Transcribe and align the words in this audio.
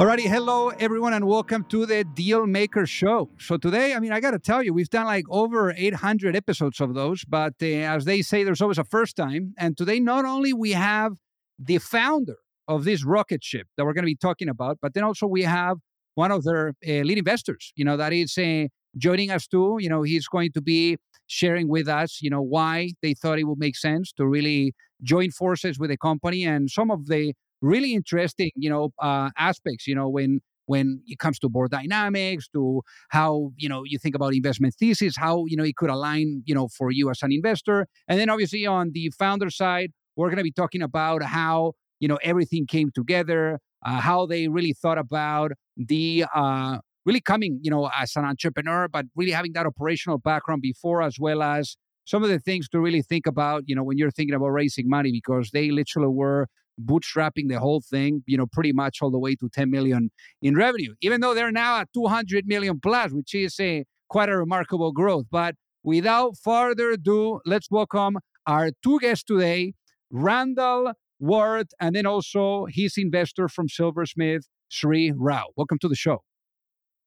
Alrighty, 0.00 0.26
hello 0.26 0.70
everyone, 0.70 1.12
and 1.12 1.26
welcome 1.26 1.62
to 1.64 1.84
the 1.84 2.04
Deal 2.04 2.46
Maker 2.46 2.86
Show. 2.86 3.28
So 3.38 3.58
today, 3.58 3.92
I 3.92 4.00
mean, 4.00 4.12
I 4.12 4.20
got 4.20 4.30
to 4.30 4.38
tell 4.38 4.62
you, 4.62 4.72
we've 4.72 4.88
done 4.88 5.04
like 5.04 5.26
over 5.28 5.74
800 5.76 6.34
episodes 6.34 6.80
of 6.80 6.94
those, 6.94 7.22
but 7.26 7.52
uh, 7.60 7.66
as 7.66 8.06
they 8.06 8.22
say, 8.22 8.42
there's 8.42 8.62
always 8.62 8.78
a 8.78 8.84
first 8.84 9.14
time. 9.14 9.52
And 9.58 9.76
today, 9.76 10.00
not 10.00 10.24
only 10.24 10.54
we 10.54 10.70
have 10.70 11.18
the 11.58 11.76
founder 11.76 12.36
of 12.66 12.84
this 12.84 13.04
rocket 13.04 13.44
ship 13.44 13.66
that 13.76 13.84
we're 13.84 13.92
going 13.92 14.04
to 14.04 14.06
be 14.06 14.16
talking 14.16 14.48
about, 14.48 14.78
but 14.80 14.94
then 14.94 15.04
also 15.04 15.26
we 15.26 15.42
have 15.42 15.76
one 16.14 16.32
of 16.32 16.44
their 16.44 16.68
uh, 16.68 17.02
lead 17.02 17.18
investors. 17.18 17.70
You 17.76 17.84
know, 17.84 17.98
that 17.98 18.14
is 18.14 18.38
uh, 18.38 18.68
joining 18.96 19.30
us 19.30 19.46
too. 19.46 19.76
You 19.80 19.90
know, 19.90 20.00
he's 20.00 20.28
going 20.28 20.52
to 20.52 20.62
be 20.62 20.96
sharing 21.26 21.68
with 21.68 21.88
us, 21.88 22.20
you 22.22 22.30
know, 22.30 22.40
why 22.40 22.92
they 23.02 23.12
thought 23.12 23.38
it 23.38 23.44
would 23.44 23.58
make 23.58 23.76
sense 23.76 24.14
to 24.14 24.26
really 24.26 24.72
join 25.02 25.30
forces 25.30 25.78
with 25.78 25.90
the 25.90 25.98
company 25.98 26.42
and 26.42 26.70
some 26.70 26.90
of 26.90 27.08
the 27.08 27.34
really 27.62 27.94
interesting, 27.94 28.50
you 28.56 28.70
know, 28.70 28.90
uh, 29.00 29.30
aspects. 29.38 29.86
You 29.86 29.94
know, 29.94 30.08
when 30.08 30.40
when 30.66 31.02
it 31.06 31.18
comes 31.18 31.38
to 31.40 31.48
board 31.48 31.70
dynamics, 31.70 32.48
to 32.54 32.82
how 33.10 33.52
you 33.56 33.68
know 33.68 33.82
you 33.84 33.98
think 33.98 34.14
about 34.14 34.34
investment 34.34 34.74
thesis, 34.78 35.14
how 35.16 35.44
you 35.46 35.56
know 35.56 35.64
it 35.64 35.76
could 35.76 35.90
align, 35.90 36.42
you 36.46 36.54
know, 36.54 36.68
for 36.68 36.90
you 36.90 37.10
as 37.10 37.22
an 37.22 37.32
investor, 37.32 37.86
and 38.08 38.18
then 38.18 38.30
obviously 38.30 38.66
on 38.66 38.90
the 38.92 39.10
founder 39.18 39.50
side, 39.50 39.90
we're 40.16 40.28
going 40.28 40.38
to 40.38 40.42
be 40.44 40.52
talking 40.52 40.82
about 40.82 41.22
how 41.22 41.72
you 42.00 42.08
know 42.08 42.18
everything 42.22 42.66
came 42.66 42.90
together, 42.94 43.58
uh, 43.84 44.00
how 44.00 44.26
they 44.26 44.48
really 44.48 44.72
thought 44.72 44.98
about 44.98 45.52
the 45.76 46.24
uh, 46.34 46.78
really 47.06 47.20
coming, 47.20 47.58
you 47.62 47.70
know, 47.70 47.90
as 47.98 48.14
an 48.16 48.24
entrepreneur, 48.24 48.88
but 48.88 49.06
really 49.16 49.32
having 49.32 49.52
that 49.54 49.66
operational 49.66 50.18
background 50.18 50.62
before, 50.62 51.02
as 51.02 51.16
well 51.18 51.42
as 51.42 51.76
some 52.04 52.22
of 52.22 52.28
the 52.28 52.38
things 52.38 52.68
to 52.68 52.80
really 52.80 53.02
think 53.02 53.26
about, 53.26 53.62
you 53.66 53.74
know, 53.74 53.82
when 53.84 53.96
you're 53.98 54.10
thinking 54.10 54.34
about 54.34 54.48
raising 54.48 54.88
money, 54.88 55.10
because 55.12 55.50
they 55.52 55.70
literally 55.70 56.08
were 56.08 56.46
bootstrapping 56.84 57.48
the 57.48 57.58
whole 57.58 57.80
thing, 57.80 58.22
you 58.26 58.36
know, 58.36 58.46
pretty 58.46 58.72
much 58.72 58.98
all 59.02 59.10
the 59.10 59.18
way 59.18 59.34
to 59.36 59.48
10 59.48 59.70
million 59.70 60.10
in 60.42 60.54
revenue, 60.56 60.94
even 61.00 61.20
though 61.20 61.34
they're 61.34 61.52
now 61.52 61.80
at 61.80 61.88
200 61.94 62.46
million 62.46 62.80
plus, 62.80 63.12
which 63.12 63.34
is 63.34 63.58
a 63.60 63.84
quite 64.08 64.28
a 64.28 64.36
remarkable 64.36 64.92
growth. 64.92 65.26
But 65.30 65.54
without 65.82 66.36
further 66.42 66.90
ado, 66.90 67.40
let's 67.46 67.70
welcome 67.70 68.18
our 68.46 68.70
two 68.82 68.98
guests 69.00 69.24
today, 69.24 69.74
Randall 70.10 70.92
Ward, 71.18 71.68
and 71.80 71.94
then 71.94 72.06
also 72.06 72.66
his 72.68 72.94
investor 72.96 73.48
from 73.48 73.68
Silversmith, 73.68 74.46
Sri 74.68 75.12
Rao. 75.14 75.46
Welcome 75.56 75.78
to 75.80 75.88
the 75.88 75.96
show. 75.96 76.22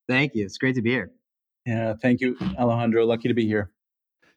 Thank 0.07 0.35
you. 0.35 0.45
It's 0.45 0.57
great 0.57 0.75
to 0.75 0.81
be 0.81 0.91
here. 0.91 1.11
Yeah, 1.65 1.93
thank 2.01 2.21
you, 2.21 2.37
Alejandro. 2.59 3.05
Lucky 3.05 3.29
to 3.29 3.33
be 3.33 3.45
here. 3.45 3.71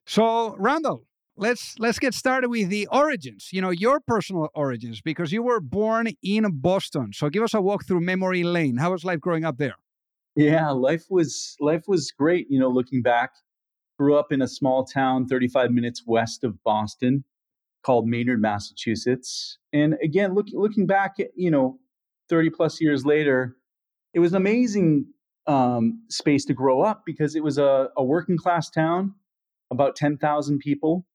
So, 0.07 0.55
Randall, 0.59 1.05
let's 1.37 1.79
let's 1.79 1.99
get 1.99 2.15
started 2.15 2.49
with 2.49 2.69
the 2.69 2.87
origins 2.91 3.51
you 3.53 3.61
know 3.61 3.71
your 3.71 4.01
personal 4.01 4.49
origins 4.55 5.01
because 5.01 5.33
you 5.33 5.43
were 5.43 5.61
born 5.61 6.09
in 6.23 6.47
boston. 6.51 7.13
So 7.13 7.29
give 7.29 7.43
us 7.43 7.55
a 7.55 7.61
walk 7.61 7.87
through 7.87 8.01
memory 8.01 8.43
lane. 8.43 8.79
How 8.79 8.93
was 8.93 9.05
life 9.05 9.21
growing 9.21 9.45
up 9.45 9.59
there? 9.59 9.77
Yeah 10.35 10.71
life 10.71 11.05
was 11.11 11.57
life 11.61 11.85
was 11.87 12.11
great 12.11 12.47
you 12.51 12.59
know 12.59 12.69
looking 12.69 13.03
back. 13.03 13.33
Grew 13.99 14.17
up 14.17 14.33
in 14.33 14.43
a 14.43 14.49
small 14.49 14.85
town 14.85 15.27
35 15.27 15.71
minutes 15.71 16.03
west 16.07 16.45
of 16.45 16.63
boston 16.63 17.25
called 17.83 18.09
maynard 18.09 18.41
massachusetts. 18.41 19.59
And 19.73 19.97
again 20.03 20.35
look, 20.35 20.47
looking 20.53 20.87
back 20.87 21.17
you 21.35 21.51
know 21.51 21.79
30 22.29 22.51
plus 22.51 22.81
years 22.81 23.05
later 23.05 23.57
it 24.15 24.21
was 24.21 24.33
an 24.33 24.37
amazing 24.37 25.07
um, 25.47 26.03
space 26.09 26.45
to 26.47 26.55
grow 26.55 26.81
up 26.81 27.03
because 27.07 27.37
it 27.37 27.45
was 27.45 27.59
a, 27.59 27.89
a 27.97 28.03
working 28.03 28.37
class 28.37 28.69
town 28.69 29.15
about 29.71 29.95
10,000 29.95 30.59
people 30.59 31.07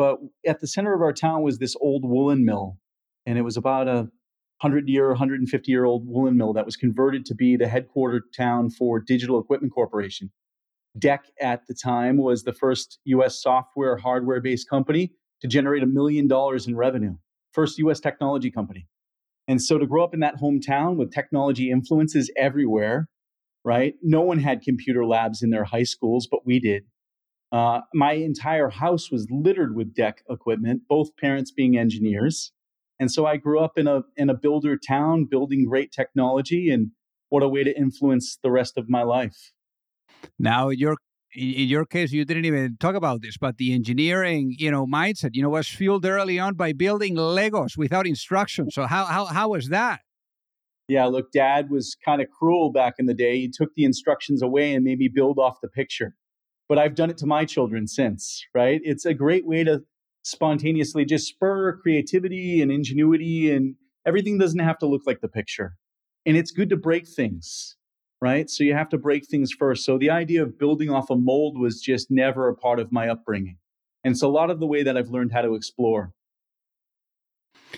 but 0.00 0.16
at 0.46 0.62
the 0.62 0.66
center 0.66 0.94
of 0.94 1.02
our 1.02 1.12
town 1.12 1.42
was 1.42 1.58
this 1.58 1.76
old 1.78 2.06
woolen 2.06 2.42
mill, 2.42 2.78
and 3.26 3.36
it 3.36 3.42
was 3.42 3.58
about 3.58 3.86
a 3.86 4.08
100 4.62 4.88
year, 4.88 5.08
150 5.08 5.70
year 5.70 5.84
old 5.84 6.06
woolen 6.06 6.38
mill 6.38 6.54
that 6.54 6.64
was 6.64 6.74
converted 6.74 7.26
to 7.26 7.34
be 7.34 7.54
the 7.54 7.66
headquartered 7.66 8.22
town 8.34 8.70
for 8.70 8.98
Digital 8.98 9.38
Equipment 9.38 9.74
Corporation. 9.74 10.32
DEC 10.98 11.18
at 11.42 11.66
the 11.68 11.74
time 11.74 12.16
was 12.16 12.44
the 12.44 12.54
first 12.54 12.98
US 13.04 13.42
software 13.42 13.98
hardware 13.98 14.40
based 14.40 14.70
company 14.70 15.12
to 15.42 15.46
generate 15.46 15.82
a 15.82 15.86
million 15.86 16.26
dollars 16.26 16.66
in 16.66 16.76
revenue, 16.76 17.16
first 17.52 17.76
US 17.76 18.00
technology 18.00 18.50
company. 18.50 18.86
And 19.48 19.62
so 19.62 19.76
to 19.76 19.86
grow 19.86 20.02
up 20.02 20.14
in 20.14 20.20
that 20.20 20.40
hometown 20.40 20.96
with 20.96 21.12
technology 21.12 21.70
influences 21.70 22.32
everywhere, 22.38 23.06
right? 23.66 23.96
No 24.02 24.22
one 24.22 24.38
had 24.38 24.62
computer 24.62 25.04
labs 25.04 25.42
in 25.42 25.50
their 25.50 25.64
high 25.64 25.82
schools, 25.82 26.26
but 26.26 26.46
we 26.46 26.58
did. 26.58 26.84
Uh, 27.52 27.80
my 27.92 28.12
entire 28.12 28.70
house 28.70 29.10
was 29.10 29.26
littered 29.30 29.74
with 29.74 29.94
DEC 29.94 30.18
equipment, 30.28 30.82
both 30.88 31.16
parents 31.16 31.50
being 31.50 31.76
engineers. 31.76 32.52
And 33.00 33.10
so 33.10 33.26
I 33.26 33.38
grew 33.38 33.58
up 33.58 33.76
in 33.76 33.88
a 33.88 34.02
in 34.16 34.30
a 34.30 34.34
builder 34.34 34.76
town, 34.76 35.24
building 35.24 35.64
great 35.64 35.90
technology, 35.90 36.70
and 36.70 36.90
what 37.28 37.42
a 37.42 37.48
way 37.48 37.64
to 37.64 37.76
influence 37.76 38.38
the 38.42 38.50
rest 38.50 38.76
of 38.76 38.88
my 38.88 39.02
life. 39.02 39.52
Now, 40.38 40.68
your 40.68 40.96
in 41.34 41.68
your 41.68 41.86
case, 41.86 42.12
you 42.12 42.24
didn't 42.24 42.44
even 42.44 42.76
talk 42.78 42.94
about 42.94 43.22
this, 43.22 43.36
but 43.38 43.56
the 43.56 43.72
engineering, 43.72 44.54
you 44.58 44.70
know, 44.70 44.86
mindset, 44.86 45.30
you 45.32 45.42
know, 45.42 45.48
was 45.48 45.68
fueled 45.68 46.04
early 46.04 46.38
on 46.38 46.54
by 46.54 46.72
building 46.72 47.16
Legos 47.16 47.76
without 47.76 48.06
instructions. 48.06 48.74
So 48.74 48.86
how 48.86 49.06
how 49.06 49.24
how 49.26 49.48
was 49.48 49.70
that? 49.70 50.00
Yeah, 50.86 51.06
look, 51.06 51.32
Dad 51.32 51.70
was 51.70 51.96
kind 52.04 52.20
of 52.20 52.28
cruel 52.36 52.72
back 52.72 52.94
in 52.98 53.06
the 53.06 53.14
day. 53.14 53.38
He 53.38 53.48
took 53.48 53.70
the 53.76 53.84
instructions 53.84 54.42
away 54.42 54.74
and 54.74 54.84
made 54.84 54.98
me 54.98 55.08
build 55.08 55.38
off 55.38 55.60
the 55.62 55.68
picture 55.68 56.16
but 56.70 56.78
I've 56.78 56.94
done 56.94 57.10
it 57.10 57.18
to 57.18 57.26
my 57.26 57.44
children 57.44 57.88
since, 57.88 58.46
right? 58.54 58.80
It's 58.84 59.04
a 59.04 59.12
great 59.12 59.44
way 59.44 59.64
to 59.64 59.82
spontaneously 60.22 61.04
just 61.04 61.26
spur 61.26 61.76
creativity 61.78 62.62
and 62.62 62.70
ingenuity, 62.70 63.50
and 63.50 63.74
everything 64.06 64.38
doesn't 64.38 64.60
have 64.60 64.78
to 64.78 64.86
look 64.86 65.02
like 65.04 65.20
the 65.20 65.26
picture. 65.26 65.74
And 66.24 66.36
it's 66.36 66.52
good 66.52 66.70
to 66.70 66.76
break 66.76 67.08
things, 67.08 67.74
right? 68.20 68.48
So 68.48 68.62
you 68.62 68.74
have 68.74 68.88
to 68.90 68.98
break 68.98 69.26
things 69.26 69.50
first. 69.50 69.84
So 69.84 69.98
the 69.98 70.10
idea 70.10 70.44
of 70.44 70.60
building 70.60 70.90
off 70.90 71.10
a 71.10 71.16
mold 71.16 71.58
was 71.58 71.80
just 71.80 72.08
never 72.08 72.48
a 72.48 72.54
part 72.54 72.78
of 72.78 72.92
my 72.92 73.08
upbringing. 73.08 73.58
And 74.04 74.12
it's 74.12 74.22
a 74.22 74.28
lot 74.28 74.48
of 74.48 74.60
the 74.60 74.66
way 74.68 74.84
that 74.84 74.96
I've 74.96 75.10
learned 75.10 75.32
how 75.32 75.42
to 75.42 75.54
explore. 75.54 76.12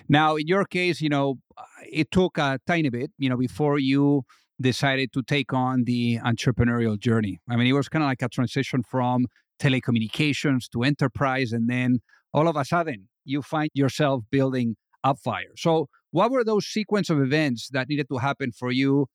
Now, 0.06 0.36
in 0.36 0.48
your 0.48 0.66
case, 0.66 1.00
you 1.00 1.09
know, 1.09 1.38
uh, 1.56 1.64
it 1.91 2.10
took 2.10 2.36
a 2.36 2.60
tiny 2.66 2.91
bit, 2.91 3.10
you 3.16 3.30
know, 3.30 3.38
before 3.38 3.78
you 3.78 4.26
decided 4.60 5.12
to 5.12 5.22
take 5.22 5.52
on 5.52 5.84
the 5.84 6.18
entrepreneurial 6.18 6.98
journey? 6.98 7.40
I 7.48 7.56
mean, 7.56 7.66
it 7.66 7.72
was 7.72 7.88
kind 7.88 8.02
of 8.02 8.08
like 8.08 8.22
a 8.22 8.28
transition 8.28 8.82
from 8.82 9.26
telecommunications 9.60 10.68
to 10.72 10.82
enterprise, 10.82 11.52
and 11.52 11.68
then 11.68 11.98
all 12.32 12.48
of 12.48 12.56
a 12.56 12.64
sudden 12.64 13.08
you 13.24 13.42
find 13.42 13.70
yourself 13.74 14.24
building 14.30 14.76
Appfire. 15.04 15.56
So, 15.56 15.88
what 16.10 16.30
were 16.30 16.44
those 16.44 16.66
sequence 16.66 17.10
of 17.10 17.20
events 17.20 17.68
that 17.72 17.88
needed 17.88 18.08
to 18.10 18.18
happen 18.18 18.52
for 18.52 18.70
you 18.70 19.06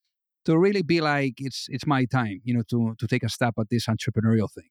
to 0.45 0.57
really 0.57 0.81
be 0.81 0.99
like, 1.01 1.35
it's 1.37 1.67
it's 1.69 1.85
my 1.85 2.05
time, 2.05 2.41
you 2.43 2.53
know, 2.53 2.63
to 2.69 2.95
to 2.99 3.07
take 3.07 3.23
a 3.23 3.29
step 3.29 3.53
at 3.57 3.69
this 3.69 3.87
entrepreneurial 3.87 4.51
thing? 4.51 4.69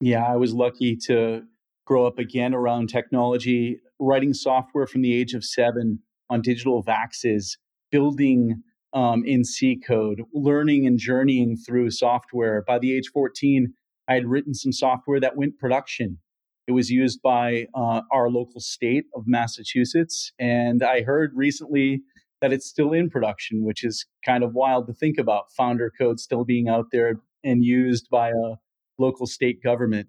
Yeah, 0.00 0.24
I 0.26 0.36
was 0.36 0.54
lucky 0.54 0.96
to 1.06 1.42
grow 1.86 2.06
up 2.06 2.18
again 2.18 2.54
around 2.54 2.88
technology, 2.88 3.80
writing 3.98 4.32
software 4.32 4.86
from 4.86 5.02
the 5.02 5.14
age 5.14 5.34
of 5.34 5.44
seven 5.44 6.00
on 6.30 6.40
digital 6.40 6.82
VAXes, 6.82 7.58
building 7.90 8.62
um, 8.92 9.24
in 9.24 9.44
C 9.44 9.76
code, 9.76 10.22
learning 10.32 10.86
and 10.86 10.98
journeying 10.98 11.56
through 11.56 11.90
software. 11.90 12.62
By 12.66 12.78
the 12.78 12.96
age 12.96 13.10
14, 13.12 13.72
I 14.08 14.14
had 14.14 14.26
written 14.26 14.54
some 14.54 14.72
software 14.72 15.20
that 15.20 15.36
went 15.36 15.58
production. 15.58 16.18
It 16.66 16.72
was 16.72 16.90
used 16.90 17.20
by 17.22 17.66
uh, 17.74 18.02
our 18.12 18.30
local 18.30 18.60
state 18.60 19.04
of 19.14 19.24
Massachusetts. 19.26 20.32
And 20.38 20.82
I 20.82 21.02
heard 21.02 21.32
recently 21.34 22.02
that 22.40 22.52
it's 22.52 22.66
still 22.66 22.92
in 22.92 23.10
production, 23.10 23.64
which 23.64 23.84
is 23.84 24.06
kind 24.24 24.42
of 24.42 24.54
wild 24.54 24.86
to 24.86 24.94
think 24.94 25.18
about. 25.18 25.52
Founder 25.56 25.92
code 25.96 26.20
still 26.20 26.44
being 26.44 26.68
out 26.68 26.86
there 26.92 27.20
and 27.44 27.64
used 27.64 28.08
by 28.10 28.30
a 28.30 28.56
local 28.98 29.26
state 29.26 29.62
government. 29.62 30.08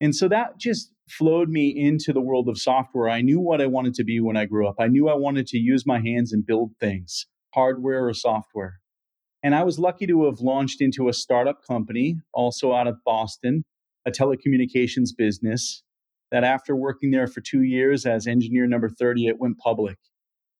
And 0.00 0.14
so 0.14 0.28
that 0.28 0.58
just 0.58 0.92
flowed 1.08 1.48
me 1.48 1.68
into 1.68 2.12
the 2.12 2.20
world 2.20 2.48
of 2.48 2.58
software. 2.58 3.08
I 3.08 3.22
knew 3.22 3.40
what 3.40 3.60
I 3.60 3.66
wanted 3.66 3.94
to 3.94 4.04
be 4.04 4.20
when 4.20 4.36
I 4.36 4.44
grew 4.44 4.68
up. 4.68 4.76
I 4.78 4.88
knew 4.88 5.08
I 5.08 5.14
wanted 5.14 5.46
to 5.48 5.58
use 5.58 5.86
my 5.86 6.00
hands 6.00 6.32
and 6.32 6.44
build 6.44 6.72
things 6.80 7.26
hardware 7.56 8.06
or 8.06 8.14
software. 8.14 8.80
And 9.42 9.54
I 9.54 9.64
was 9.64 9.78
lucky 9.78 10.06
to 10.06 10.26
have 10.26 10.40
launched 10.40 10.80
into 10.80 11.08
a 11.08 11.12
startup 11.12 11.64
company, 11.66 12.20
also 12.32 12.72
out 12.72 12.86
of 12.86 12.96
Boston, 13.04 13.64
a 14.06 14.10
telecommunications 14.10 15.10
business 15.16 15.82
that 16.30 16.44
after 16.44 16.74
working 16.74 17.10
there 17.10 17.26
for 17.26 17.40
two 17.40 17.62
years 17.62 18.06
as 18.06 18.26
engineer 18.26 18.66
number 18.66 18.88
30, 18.88 19.26
it 19.26 19.38
went 19.38 19.58
public. 19.58 19.96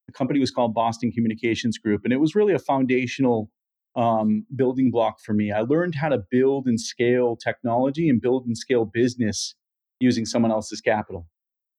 The 0.07 0.13
company 0.13 0.39
was 0.39 0.51
called 0.51 0.73
Boston 0.73 1.11
Communications 1.11 1.77
Group, 1.77 2.01
and 2.03 2.13
it 2.13 2.17
was 2.17 2.35
really 2.35 2.53
a 2.53 2.59
foundational 2.59 3.51
um, 3.95 4.45
building 4.55 4.89
block 4.91 5.19
for 5.19 5.33
me. 5.33 5.51
I 5.51 5.61
learned 5.61 5.95
how 5.95 6.09
to 6.09 6.19
build 6.31 6.67
and 6.67 6.79
scale 6.79 7.35
technology 7.35 8.09
and 8.09 8.21
build 8.21 8.45
and 8.45 8.57
scale 8.57 8.85
business 8.85 9.55
using 9.99 10.25
someone 10.25 10.51
else's 10.51 10.81
capital. 10.81 11.27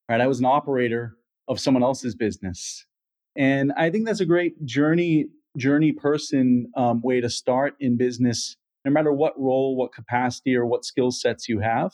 Right, 0.08 0.20
I 0.20 0.26
was 0.26 0.40
an 0.40 0.46
operator 0.46 1.16
of 1.48 1.60
someone 1.60 1.82
else's 1.82 2.14
business. 2.14 2.86
And 3.36 3.72
I 3.76 3.90
think 3.90 4.06
that's 4.06 4.20
a 4.20 4.26
great 4.26 4.64
journey 4.64 5.26
journey 5.56 5.92
person 5.92 6.70
um, 6.76 7.00
way 7.02 7.20
to 7.20 7.28
start 7.28 7.74
in 7.80 7.96
business, 7.96 8.56
no 8.84 8.92
matter 8.92 9.12
what 9.12 9.38
role, 9.38 9.76
what 9.76 9.92
capacity, 9.92 10.54
or 10.54 10.66
what 10.66 10.84
skill 10.84 11.10
sets 11.10 11.48
you 11.48 11.60
have. 11.60 11.92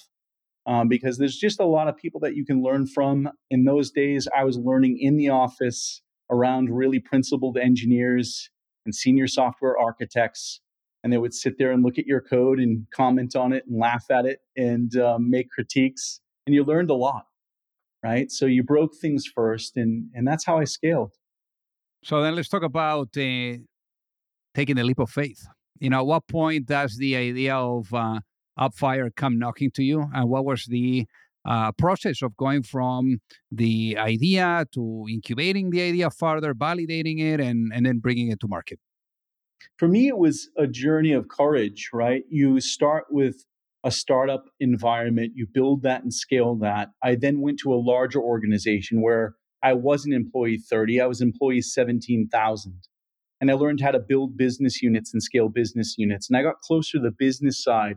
Um, 0.66 0.88
because 0.88 1.18
there's 1.18 1.36
just 1.36 1.60
a 1.60 1.66
lot 1.66 1.88
of 1.88 1.96
people 1.96 2.20
that 2.20 2.34
you 2.36 2.44
can 2.44 2.62
learn 2.62 2.86
from. 2.86 3.28
In 3.50 3.64
those 3.64 3.90
days, 3.90 4.26
I 4.36 4.44
was 4.44 4.56
learning 4.56 4.98
in 4.98 5.16
the 5.16 5.28
office 5.28 6.02
around 6.30 6.74
really 6.74 6.98
principled 6.98 7.58
engineers 7.58 8.48
and 8.86 8.94
senior 8.94 9.26
software 9.26 9.78
architects. 9.78 10.60
And 11.02 11.12
they 11.12 11.18
would 11.18 11.34
sit 11.34 11.58
there 11.58 11.70
and 11.70 11.84
look 11.84 11.98
at 11.98 12.06
your 12.06 12.22
code 12.22 12.58
and 12.58 12.86
comment 12.90 13.36
on 13.36 13.52
it 13.52 13.64
and 13.68 13.78
laugh 13.78 14.06
at 14.10 14.24
it 14.24 14.38
and 14.56 14.96
um, 14.96 15.28
make 15.28 15.50
critiques. 15.50 16.20
And 16.46 16.54
you 16.54 16.64
learned 16.64 16.88
a 16.88 16.94
lot, 16.94 17.26
right? 18.02 18.30
So 18.30 18.46
you 18.46 18.62
broke 18.62 18.92
things 18.96 19.26
first, 19.26 19.76
and, 19.76 20.08
and 20.14 20.26
that's 20.26 20.46
how 20.46 20.58
I 20.58 20.64
scaled. 20.64 21.12
So 22.04 22.22
then 22.22 22.34
let's 22.34 22.50
talk 22.50 22.62
about 22.62 23.16
uh, 23.16 23.56
taking 24.54 24.76
the 24.76 24.84
leap 24.84 24.98
of 24.98 25.08
faith. 25.08 25.46
You 25.80 25.88
know, 25.88 26.00
at 26.00 26.06
what 26.06 26.28
point 26.28 26.66
does 26.66 26.98
the 26.98 27.16
idea 27.16 27.56
of 27.56 27.92
uh, 27.94 28.20
Appfire 28.60 29.08
come 29.16 29.38
knocking 29.38 29.70
to 29.72 29.82
you? 29.82 30.04
And 30.12 30.28
what 30.28 30.44
was 30.44 30.66
the 30.66 31.06
uh, 31.46 31.72
process 31.72 32.20
of 32.20 32.36
going 32.36 32.62
from 32.62 33.20
the 33.50 33.96
idea 33.98 34.66
to 34.74 35.06
incubating 35.10 35.70
the 35.70 35.80
idea 35.80 36.10
further, 36.10 36.52
validating 36.52 37.20
it, 37.20 37.40
and, 37.40 37.72
and 37.74 37.86
then 37.86 38.00
bringing 38.00 38.30
it 38.30 38.38
to 38.40 38.48
market? 38.48 38.78
For 39.78 39.88
me, 39.88 40.06
it 40.08 40.18
was 40.18 40.50
a 40.58 40.66
journey 40.66 41.12
of 41.12 41.28
courage, 41.28 41.88
right? 41.90 42.22
You 42.28 42.60
start 42.60 43.06
with 43.10 43.46
a 43.82 43.90
startup 43.90 44.44
environment, 44.60 45.32
you 45.34 45.46
build 45.46 45.82
that 45.82 46.02
and 46.02 46.12
scale 46.12 46.54
that. 46.56 46.90
I 47.02 47.14
then 47.14 47.40
went 47.40 47.58
to 47.60 47.72
a 47.72 47.76
larger 47.76 48.20
organization 48.20 49.00
where 49.00 49.36
I 49.64 49.72
wasn't 49.72 50.14
employee 50.14 50.58
30, 50.58 51.00
I 51.00 51.06
was 51.06 51.20
employee 51.20 51.62
17,000. 51.62 52.80
And 53.40 53.50
I 53.50 53.54
learned 53.54 53.80
how 53.80 53.90
to 53.90 53.98
build 53.98 54.36
business 54.36 54.80
units 54.82 55.12
and 55.12 55.22
scale 55.22 55.48
business 55.48 55.96
units. 55.98 56.28
And 56.28 56.36
I 56.36 56.42
got 56.42 56.60
closer 56.60 56.98
to 56.98 57.02
the 57.02 57.10
business 57.10 57.62
side 57.62 57.96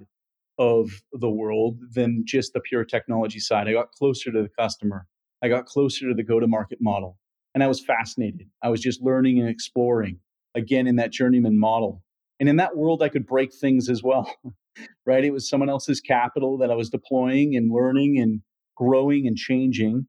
of 0.57 0.89
the 1.13 1.29
world 1.29 1.77
than 1.93 2.23
just 2.25 2.53
the 2.53 2.59
pure 2.59 2.83
technology 2.83 3.39
side. 3.39 3.67
I 3.67 3.73
got 3.73 3.91
closer 3.91 4.31
to 4.31 4.41
the 4.41 4.49
customer. 4.49 5.05
I 5.43 5.49
got 5.49 5.65
closer 5.65 6.07
to 6.07 6.13
the 6.15 6.23
go 6.23 6.39
to 6.39 6.47
market 6.47 6.79
model. 6.81 7.17
And 7.53 7.63
I 7.63 7.67
was 7.67 7.83
fascinated. 7.83 8.47
I 8.63 8.69
was 8.69 8.81
just 8.81 9.01
learning 9.01 9.39
and 9.39 9.49
exploring 9.49 10.19
again 10.55 10.87
in 10.87 10.95
that 10.97 11.11
journeyman 11.11 11.59
model. 11.59 12.03
And 12.39 12.49
in 12.49 12.57
that 12.57 12.75
world, 12.75 13.01
I 13.03 13.09
could 13.09 13.25
break 13.25 13.53
things 13.53 13.89
as 13.89 14.03
well, 14.03 14.33
right? 15.05 15.23
It 15.23 15.31
was 15.31 15.49
someone 15.49 15.69
else's 15.69 16.01
capital 16.01 16.57
that 16.59 16.71
I 16.71 16.75
was 16.75 16.89
deploying 16.89 17.55
and 17.55 17.71
learning 17.71 18.19
and 18.19 18.41
growing 18.75 19.27
and 19.27 19.35
changing. 19.35 20.07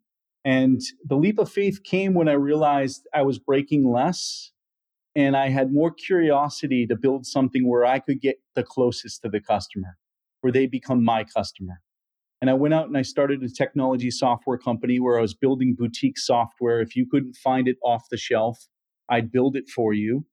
And 0.48 0.80
the 1.04 1.14
leap 1.14 1.38
of 1.38 1.52
faith 1.52 1.84
came 1.84 2.14
when 2.14 2.26
I 2.26 2.32
realized 2.32 3.06
I 3.12 3.20
was 3.20 3.38
breaking 3.38 3.86
less 3.86 4.50
and 5.14 5.36
I 5.36 5.50
had 5.50 5.74
more 5.74 5.90
curiosity 5.90 6.86
to 6.86 6.96
build 6.96 7.26
something 7.26 7.68
where 7.68 7.84
I 7.84 7.98
could 7.98 8.22
get 8.22 8.36
the 8.54 8.62
closest 8.62 9.20
to 9.20 9.28
the 9.28 9.40
customer 9.40 9.98
where 10.40 10.50
they 10.50 10.64
become 10.64 11.04
my 11.04 11.22
customer. 11.22 11.82
And 12.40 12.48
I 12.48 12.54
went 12.54 12.72
out 12.72 12.86
and 12.86 12.96
I 12.96 13.02
started 13.02 13.42
a 13.42 13.50
technology 13.50 14.10
software 14.10 14.56
company 14.56 14.98
where 14.98 15.18
I 15.18 15.20
was 15.20 15.34
building 15.34 15.76
boutique 15.78 16.16
software. 16.16 16.80
If 16.80 16.96
you 16.96 17.04
couldn't 17.06 17.36
find 17.36 17.68
it 17.68 17.76
off 17.84 18.08
the 18.10 18.16
shelf, 18.16 18.68
I'd 19.06 19.30
build 19.30 19.54
it 19.54 19.68
for 19.68 19.92
you. 19.92 20.24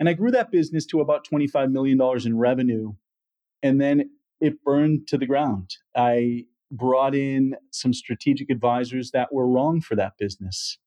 And 0.00 0.08
I 0.08 0.14
grew 0.14 0.30
that 0.30 0.50
business 0.50 0.86
to 0.86 1.02
about 1.02 1.26
$25 1.30 1.70
million 1.72 2.00
in 2.24 2.38
revenue. 2.38 2.94
And 3.62 3.78
then 3.78 4.12
it 4.40 4.64
burned 4.64 5.08
to 5.08 5.18
the 5.18 5.26
ground. 5.26 5.76
I 5.94 6.44
brought 6.70 7.14
in 7.14 7.54
some 7.70 7.92
strategic 7.92 8.50
advisors 8.50 9.10
that 9.12 9.32
were 9.32 9.48
wrong 9.48 9.80
for 9.80 9.96
that 9.96 10.12
business. 10.18 10.78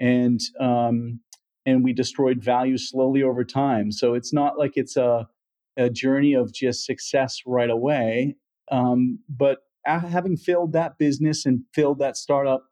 And, 0.00 0.40
um, 0.60 1.20
and 1.64 1.84
we 1.84 1.92
destroyed 1.92 2.42
value 2.42 2.76
slowly 2.76 3.22
over 3.22 3.44
time. 3.44 3.92
So 3.92 4.14
it's 4.14 4.32
not 4.32 4.58
like 4.58 4.72
it's 4.74 4.96
a, 4.96 5.28
a 5.76 5.88
journey 5.88 6.34
of 6.34 6.52
just 6.52 6.84
success 6.84 7.40
right 7.46 7.70
away. 7.70 8.36
Um, 8.70 9.20
but 9.28 9.58
having 9.84 10.36
failed 10.36 10.72
that 10.72 10.98
business 10.98 11.46
and 11.46 11.60
failed 11.74 11.98
that 12.00 12.16
startup, 12.16 12.64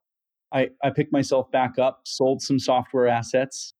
I, 0.52 0.70
I 0.82 0.90
picked 0.90 1.12
myself 1.12 1.50
back 1.50 1.78
up, 1.78 2.02
sold 2.04 2.42
some 2.42 2.58
software 2.58 3.06
assets, 3.06 3.74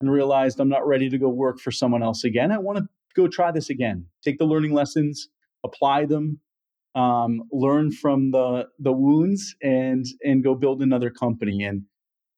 and 0.00 0.10
realized 0.10 0.60
I'm 0.60 0.68
not 0.68 0.86
ready 0.86 1.08
to 1.08 1.18
go 1.18 1.28
work 1.28 1.60
for 1.60 1.70
someone 1.70 2.02
else 2.02 2.24
again. 2.24 2.50
I 2.52 2.58
want 2.58 2.78
to 2.78 2.84
go 3.14 3.28
try 3.28 3.50
this 3.50 3.70
again. 3.70 4.06
Take 4.24 4.38
the 4.38 4.44
learning 4.44 4.72
lessons, 4.72 5.28
apply 5.64 6.06
them, 6.06 6.40
um, 6.96 7.42
learn 7.52 7.92
from 7.92 8.32
the 8.32 8.68
the 8.78 8.92
wounds, 8.92 9.54
and 9.62 10.04
and 10.24 10.42
go 10.42 10.54
build 10.56 10.82
another 10.82 11.10
company. 11.10 11.62
And 11.62 11.82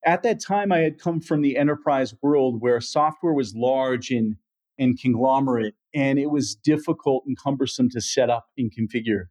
at 0.04 0.22
that 0.24 0.40
time, 0.44 0.72
I 0.72 0.78
had 0.78 0.98
come 0.98 1.20
from 1.20 1.40
the 1.40 1.56
enterprise 1.56 2.14
world 2.22 2.60
where 2.60 2.80
software 2.80 3.32
was 3.32 3.54
large 3.54 4.10
and 4.10 4.36
and 4.78 5.00
conglomerate, 5.00 5.74
and 5.94 6.18
it 6.18 6.30
was 6.30 6.54
difficult 6.54 7.24
and 7.26 7.36
cumbersome 7.38 7.88
to 7.90 8.00
set 8.00 8.28
up 8.28 8.48
and 8.58 8.70
configure. 8.76 9.26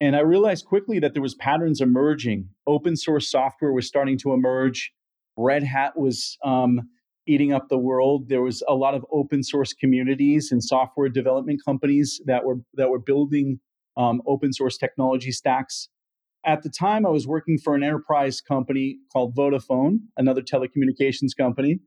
And 0.00 0.16
I 0.16 0.20
realized 0.20 0.64
quickly 0.66 0.98
that 1.00 1.12
there 1.12 1.22
was 1.22 1.34
patterns 1.34 1.80
emerging. 1.80 2.48
Open 2.66 2.96
source 2.96 3.30
software 3.30 3.72
was 3.72 3.86
starting 3.86 4.16
to 4.18 4.32
emerge. 4.32 4.92
Red 5.36 5.64
Hat 5.64 5.98
was 5.98 6.38
um, 6.44 6.88
eating 7.26 7.52
up 7.52 7.68
the 7.68 7.78
world. 7.78 8.28
There 8.28 8.42
was 8.42 8.62
a 8.68 8.74
lot 8.74 8.94
of 8.94 9.04
open 9.12 9.42
source 9.42 9.72
communities 9.72 10.50
and 10.52 10.62
software 10.62 11.08
development 11.08 11.60
companies 11.64 12.20
that 12.26 12.44
were 12.44 12.60
that 12.74 12.90
were 12.90 12.98
building 13.00 13.60
um, 13.98 14.22
open 14.26 14.52
source 14.52 14.78
technology 14.78 15.32
stacks. 15.32 15.88
At 16.46 16.62
the 16.62 16.70
time, 16.70 17.04
I 17.04 17.10
was 17.10 17.26
working 17.26 17.58
for 17.58 17.74
an 17.74 17.82
enterprise 17.82 18.40
company 18.40 18.98
called 19.12 19.36
Vodafone, 19.36 19.98
another 20.16 20.40
telecommunications 20.40 21.36
company, 21.36 21.80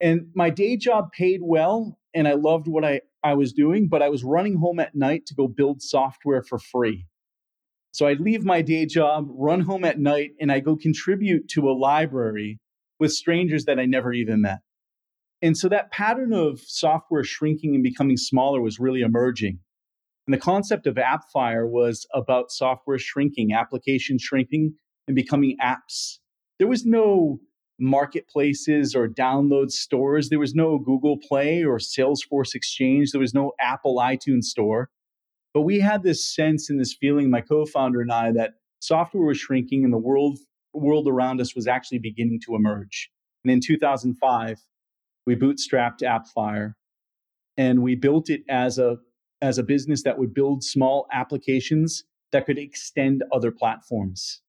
and 0.00 0.28
my 0.34 0.50
day 0.50 0.76
job 0.76 1.10
paid 1.12 1.40
well, 1.42 1.98
and 2.14 2.28
I 2.28 2.34
loved 2.34 2.68
what 2.68 2.84
I, 2.84 3.00
I 3.24 3.34
was 3.34 3.52
doing, 3.52 3.88
but 3.88 4.00
I 4.00 4.08
was 4.08 4.22
running 4.22 4.56
home 4.56 4.78
at 4.78 4.94
night 4.94 5.26
to 5.26 5.34
go 5.34 5.48
build 5.48 5.82
software 5.82 6.42
for 6.42 6.58
free. 6.58 7.06
So 7.90 8.06
I'd 8.06 8.20
leave 8.20 8.44
my 8.44 8.62
day 8.62 8.86
job, 8.86 9.26
run 9.28 9.60
home 9.60 9.84
at 9.84 9.98
night, 9.98 10.30
and 10.40 10.52
I 10.52 10.60
go 10.60 10.76
contribute 10.76 11.48
to 11.50 11.68
a 11.68 11.72
library 11.72 12.60
with 13.00 13.12
strangers 13.12 13.64
that 13.64 13.80
I 13.80 13.86
never 13.86 14.12
even 14.12 14.42
met. 14.42 14.58
And 15.42 15.56
so 15.56 15.68
that 15.68 15.90
pattern 15.90 16.32
of 16.32 16.60
software 16.60 17.24
shrinking 17.24 17.74
and 17.74 17.82
becoming 17.82 18.16
smaller 18.16 18.60
was 18.60 18.78
really 18.78 19.00
emerging. 19.00 19.60
And 20.28 20.34
the 20.34 20.38
concept 20.38 20.86
of 20.86 20.96
Appfire 20.96 21.66
was 21.66 22.06
about 22.12 22.52
software 22.52 22.98
shrinking, 22.98 23.54
application 23.54 24.18
shrinking, 24.18 24.74
and 25.06 25.14
becoming 25.14 25.56
apps. 25.58 26.18
There 26.58 26.68
was 26.68 26.84
no 26.84 27.40
marketplaces 27.78 28.94
or 28.94 29.08
download 29.08 29.70
stores. 29.70 30.28
There 30.28 30.38
was 30.38 30.54
no 30.54 30.78
Google 30.78 31.16
Play 31.16 31.64
or 31.64 31.78
Salesforce 31.78 32.54
Exchange. 32.54 33.12
There 33.12 33.22
was 33.22 33.32
no 33.32 33.52
Apple 33.58 33.96
iTunes 33.96 34.44
store. 34.44 34.90
But 35.54 35.62
we 35.62 35.80
had 35.80 36.02
this 36.02 36.22
sense 36.22 36.68
and 36.68 36.78
this 36.78 36.92
feeling, 36.92 37.30
my 37.30 37.40
co 37.40 37.64
founder 37.64 38.02
and 38.02 38.12
I, 38.12 38.30
that 38.32 38.56
software 38.80 39.24
was 39.24 39.38
shrinking 39.38 39.82
and 39.82 39.94
the 39.94 39.96
world, 39.96 40.38
world 40.74 41.08
around 41.08 41.40
us 41.40 41.54
was 41.54 41.66
actually 41.66 42.00
beginning 42.00 42.40
to 42.44 42.54
emerge. 42.54 43.10
And 43.44 43.50
in 43.50 43.60
2005, 43.62 44.58
we 45.24 45.36
bootstrapped 45.36 46.02
Appfire 46.02 46.74
and 47.56 47.82
we 47.82 47.94
built 47.94 48.28
it 48.28 48.42
as 48.50 48.78
a, 48.78 48.98
as 49.40 49.58
a 49.58 49.62
business 49.62 50.02
that 50.02 50.18
would 50.18 50.34
build 50.34 50.64
small 50.64 51.06
applications 51.12 52.04
that 52.32 52.46
could 52.46 52.58
extend 52.58 53.22
other 53.32 53.50
platforms. 53.50 54.42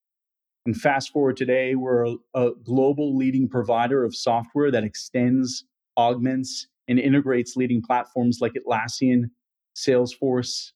And 0.65 0.75
fast 0.75 1.11
forward 1.11 1.37
today, 1.37 1.75
we're 1.75 2.05
a, 2.05 2.15
a 2.35 2.51
global 2.63 3.15
leading 3.15 3.47
provider 3.47 4.03
of 4.03 4.15
software 4.15 4.71
that 4.71 4.83
extends, 4.83 5.63
augments, 5.97 6.67
and 6.87 6.99
integrates 6.99 7.55
leading 7.55 7.81
platforms 7.81 8.39
like 8.41 8.53
Atlassian, 8.53 9.29
Salesforce, 9.75 10.71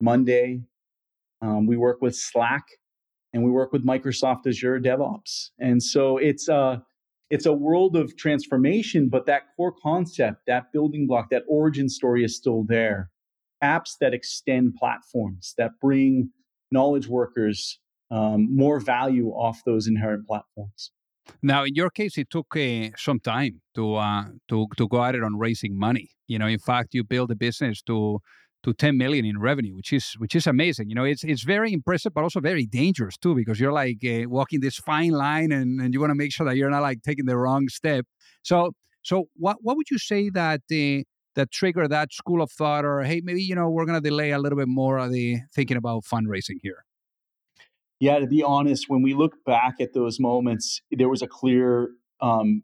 Monday. 0.00 0.62
Um, 1.42 1.66
we 1.66 1.76
work 1.76 2.00
with 2.00 2.16
Slack, 2.16 2.64
and 3.32 3.44
we 3.44 3.50
work 3.50 3.72
with 3.72 3.84
Microsoft 3.84 4.46
Azure 4.46 4.80
DevOps. 4.80 5.50
And 5.58 5.82
so 5.82 6.16
it's 6.16 6.48
a 6.48 6.82
it's 7.28 7.46
a 7.46 7.52
world 7.52 7.96
of 7.96 8.16
transformation, 8.16 9.08
but 9.08 9.26
that 9.26 9.42
core 9.56 9.74
concept, 9.82 10.42
that 10.46 10.72
building 10.72 11.08
block, 11.08 11.28
that 11.30 11.42
origin 11.48 11.88
story 11.88 12.24
is 12.24 12.36
still 12.36 12.64
there. 12.68 13.10
Apps 13.62 13.92
that 14.00 14.14
extend 14.14 14.74
platforms, 14.74 15.54
that 15.58 15.72
bring 15.80 16.30
knowledge 16.70 17.08
workers 17.08 17.78
um, 18.10 18.54
more 18.54 18.80
value 18.80 19.30
off 19.30 19.62
those 19.64 19.86
inherent 19.86 20.26
platforms. 20.26 20.92
Now, 21.42 21.64
in 21.64 21.74
your 21.74 21.90
case, 21.90 22.18
it 22.18 22.30
took 22.30 22.56
uh, 22.56 22.90
some 22.96 23.18
time 23.20 23.60
to 23.74 23.96
uh, 23.96 24.24
to 24.48 24.66
to 24.76 24.88
go 24.88 25.02
at 25.02 25.14
it 25.14 25.24
on 25.24 25.36
raising 25.36 25.78
money. 25.78 26.10
You 26.28 26.38
know, 26.38 26.46
in 26.46 26.58
fact, 26.58 26.94
you 26.94 27.02
built 27.02 27.30
a 27.30 27.36
business 27.36 27.82
to 27.82 28.20
to 28.62 28.72
10 28.72 28.96
million 28.96 29.24
in 29.24 29.38
revenue, 29.38 29.74
which 29.74 29.92
is 29.92 30.14
which 30.18 30.34
is 30.34 30.46
amazing. 30.46 30.88
You 30.88 30.94
know, 30.94 31.04
it's 31.04 31.24
it's 31.24 31.42
very 31.42 31.72
impressive, 31.72 32.12
but 32.14 32.24
also 32.24 32.40
very 32.40 32.66
dangerous 32.66 33.16
too, 33.16 33.34
because 33.34 33.60
you're 33.60 33.72
like 33.72 33.98
uh, 34.04 34.28
walking 34.28 34.60
this 34.60 34.76
fine 34.76 35.12
line, 35.12 35.52
and, 35.52 35.80
and 35.80 35.94
you 35.94 36.00
want 36.00 36.10
to 36.10 36.14
make 36.14 36.32
sure 36.32 36.46
that 36.46 36.56
you're 36.56 36.70
not 36.70 36.82
like 36.82 37.02
taking 37.02 37.26
the 37.26 37.36
wrong 37.36 37.68
step. 37.68 38.06
So, 38.42 38.72
so 39.02 39.28
what 39.36 39.58
what 39.60 39.76
would 39.76 39.90
you 39.90 39.98
say 39.98 40.30
that 40.30 40.62
uh, 40.70 41.02
that 41.36 41.52
triggered 41.52 41.90
that 41.90 42.12
school 42.12 42.42
of 42.42 42.50
thought, 42.50 42.84
or 42.84 43.02
hey, 43.02 43.20
maybe 43.22 43.42
you 43.42 43.54
know 43.54 43.70
we're 43.70 43.86
gonna 43.86 44.00
delay 44.00 44.32
a 44.32 44.38
little 44.38 44.58
bit 44.58 44.68
more 44.68 44.98
of 44.98 45.12
the 45.12 45.38
thinking 45.54 45.76
about 45.76 46.04
fundraising 46.04 46.56
here? 46.62 46.84
Yeah, 48.00 48.18
to 48.18 48.26
be 48.26 48.42
honest, 48.42 48.88
when 48.88 49.02
we 49.02 49.14
look 49.14 49.44
back 49.44 49.76
at 49.80 49.94
those 49.94 50.18
moments, 50.20 50.82
there 50.90 51.08
was 51.08 51.22
a 51.22 51.26
clear 51.26 51.90
um, 52.20 52.62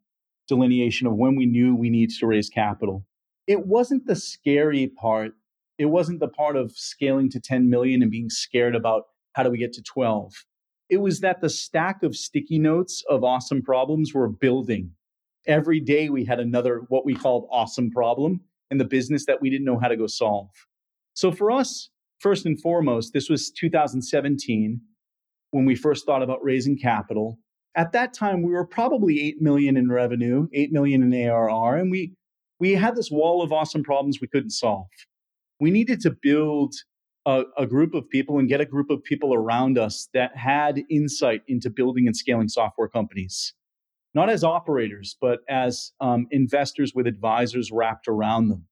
delineation 0.49 1.07
of 1.07 1.15
when 1.15 1.37
we 1.37 1.47
knew 1.47 1.75
we 1.75 1.89
needed 1.89 2.17
to 2.19 2.27
raise 2.27 2.51
capital. 2.51 3.07
It 3.47 3.67
wasn't 3.67 4.07
the 4.07 4.17
scary 4.17 4.89
part. 4.89 5.33
It 5.79 5.87
wasn't 5.87 6.21
the 6.21 6.29
part 6.29 6.57
of 6.57 6.73
scaling 6.73 7.31
to 7.31 7.41
10 7.41 7.71
million 7.71 8.03
and 8.03 8.11
being 8.11 8.29
scared 8.29 8.75
about 8.75 9.05
how 9.33 9.43
do 9.43 9.51
we 9.51 9.59
get 9.59 9.73
to 9.75 9.83
12. 9.83 10.33
It 10.91 10.99
was 10.99 11.21
that 11.21 11.41
the 11.41 11.49
stack 11.49 12.03
of 12.03 12.15
sticky 12.15 12.59
notes 12.59 13.03
of 13.09 13.25
awesome 13.25 13.63
problems 13.63 14.13
were 14.13 14.29
building. 14.29 14.91
Every 15.47 15.81
day 15.81 16.11
we 16.11 16.27
had 16.27 16.39
another, 16.39 16.83
what 16.89 17.07
we 17.07 17.15
called 17.15 17.49
awesome 17.51 17.91
problem 17.91 18.43
in 18.73 18.79
the 18.79 18.85
business 18.85 19.27
that 19.27 19.41
we 19.41 19.51
didn't 19.51 19.67
know 19.67 19.79
how 19.79 19.87
to 19.87 19.97
go 19.97 20.07
solve. 20.09 20.49
So 21.15 21.31
for 21.31 21.51
us, 21.51 21.91
first 22.19 22.47
and 22.47 22.61
foremost, 22.61 23.13
this 23.13 23.29
was 23.29 23.51
2017 23.51 24.81
when 25.51 25.67
we 25.67 25.77
first 25.77 26.07
thought 26.07 26.23
about 26.23 26.43
raising 26.43 26.79
capital. 26.79 27.39
At 27.77 27.93
that 27.93 28.15
time, 28.15 28.43
we 28.43 28.53
were 28.53 28.67
probably 28.67 29.21
8 29.21 29.43
million 29.43 29.77
in 29.77 29.93
revenue, 29.93 30.49
8 30.55 30.73
million 30.73 31.03
in 31.03 31.29
ARR, 31.29 31.77
and 31.77 31.91
we 31.91 32.15
we 32.59 32.73
had 32.73 32.97
this 32.97 33.11
wall 33.11 33.43
of 33.43 33.53
awesome 33.53 33.83
problems 33.83 34.21
we 34.21 34.29
couldn't 34.29 34.51
solve. 34.51 34.87
We 35.61 35.71
needed 35.71 36.01
to 36.03 36.17
build 36.23 36.75
a, 37.27 37.43
a, 37.59 37.67
group 37.67 37.93
of 37.93 38.09
people 38.09 38.39
and 38.39 38.49
get 38.49 38.61
a 38.61 38.65
group 38.65 38.89
of 38.89 39.03
people 39.03 39.35
around 39.35 39.79
us 39.79 40.09
that 40.15 40.37
had 40.37 40.83
insight 40.89 41.43
into 41.49 41.71
building 41.71 42.07
and 42.07 42.17
scaling 42.17 42.49
software 42.49 42.89
companies, 42.89 43.53
not 44.15 44.29
as 44.29 44.45
operators, 44.45 45.17
but 45.21 45.41
as 45.49 45.93
um, 46.01 46.27
investors 46.31 46.93
with 46.95 47.07
advisors 47.07 47.71
wrapped 47.73 48.09
around 48.09 48.49
them. 48.49 48.67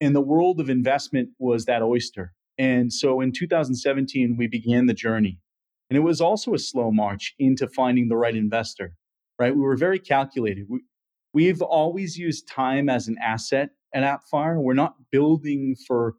And 0.00 0.14
the 0.14 0.20
world 0.20 0.60
of 0.60 0.68
investment 0.68 1.30
was 1.38 1.64
that 1.64 1.82
oyster. 1.82 2.34
And 2.58 2.92
so 2.92 3.20
in 3.20 3.32
2017, 3.32 4.36
we 4.36 4.46
began 4.46 4.86
the 4.86 4.94
journey. 4.94 5.40
And 5.88 5.96
it 5.96 6.00
was 6.00 6.20
also 6.20 6.52
a 6.54 6.58
slow 6.58 6.90
march 6.90 7.34
into 7.38 7.68
finding 7.68 8.08
the 8.08 8.16
right 8.16 8.34
investor, 8.34 8.94
right? 9.38 9.54
We 9.54 9.62
were 9.62 9.76
very 9.76 9.98
calculated. 9.98 10.66
We, 10.68 10.80
we've 11.32 11.62
always 11.62 12.18
used 12.18 12.48
time 12.48 12.88
as 12.88 13.08
an 13.08 13.16
asset 13.22 13.70
at 13.94 14.02
AppFire. 14.02 14.60
We're 14.60 14.74
not 14.74 14.96
building 15.10 15.76
for 15.86 16.14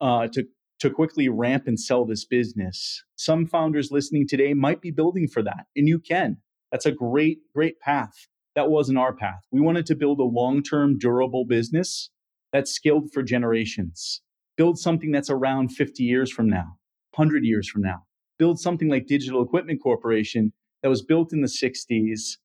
uh, 0.00 0.28
to 0.28 0.44
to 0.80 0.88
quickly 0.88 1.28
ramp 1.28 1.66
and 1.66 1.78
sell 1.78 2.06
this 2.06 2.24
business. 2.24 3.04
Some 3.14 3.46
founders 3.46 3.90
listening 3.90 4.26
today 4.26 4.54
might 4.54 4.80
be 4.80 4.90
building 4.90 5.28
for 5.28 5.42
that, 5.42 5.66
and 5.76 5.86
you 5.86 5.98
can. 5.98 6.38
That's 6.72 6.86
a 6.86 6.92
great, 6.92 7.38
great 7.54 7.80
path. 7.80 8.28
That 8.54 8.70
wasn't 8.70 8.98
our 8.98 9.14
path. 9.14 9.42
We 9.50 9.60
wanted 9.60 9.86
to 9.86 9.94
build 9.94 10.20
a 10.20 10.24
long 10.24 10.62
term, 10.62 10.98
durable 10.98 11.44
business 11.44 12.10
that's 12.52 12.72
scaled 12.72 13.12
for 13.12 13.22
generations. 13.22 14.22
Build 14.56 14.78
something 14.78 15.12
that's 15.12 15.30
around 15.30 15.70
50 15.70 16.02
years 16.02 16.30
from 16.30 16.48
now, 16.48 16.76
100 17.14 17.44
years 17.44 17.68
from 17.68 17.82
now 17.82 18.04
build 18.40 18.58
something 18.58 18.88
like 18.88 19.06
Digital 19.06 19.42
Equipment 19.42 19.82
Corporation 19.82 20.50
that 20.82 20.88
was 20.88 21.02
built 21.02 21.30
in 21.34 21.42
the 21.42 21.46
60s 21.46 22.38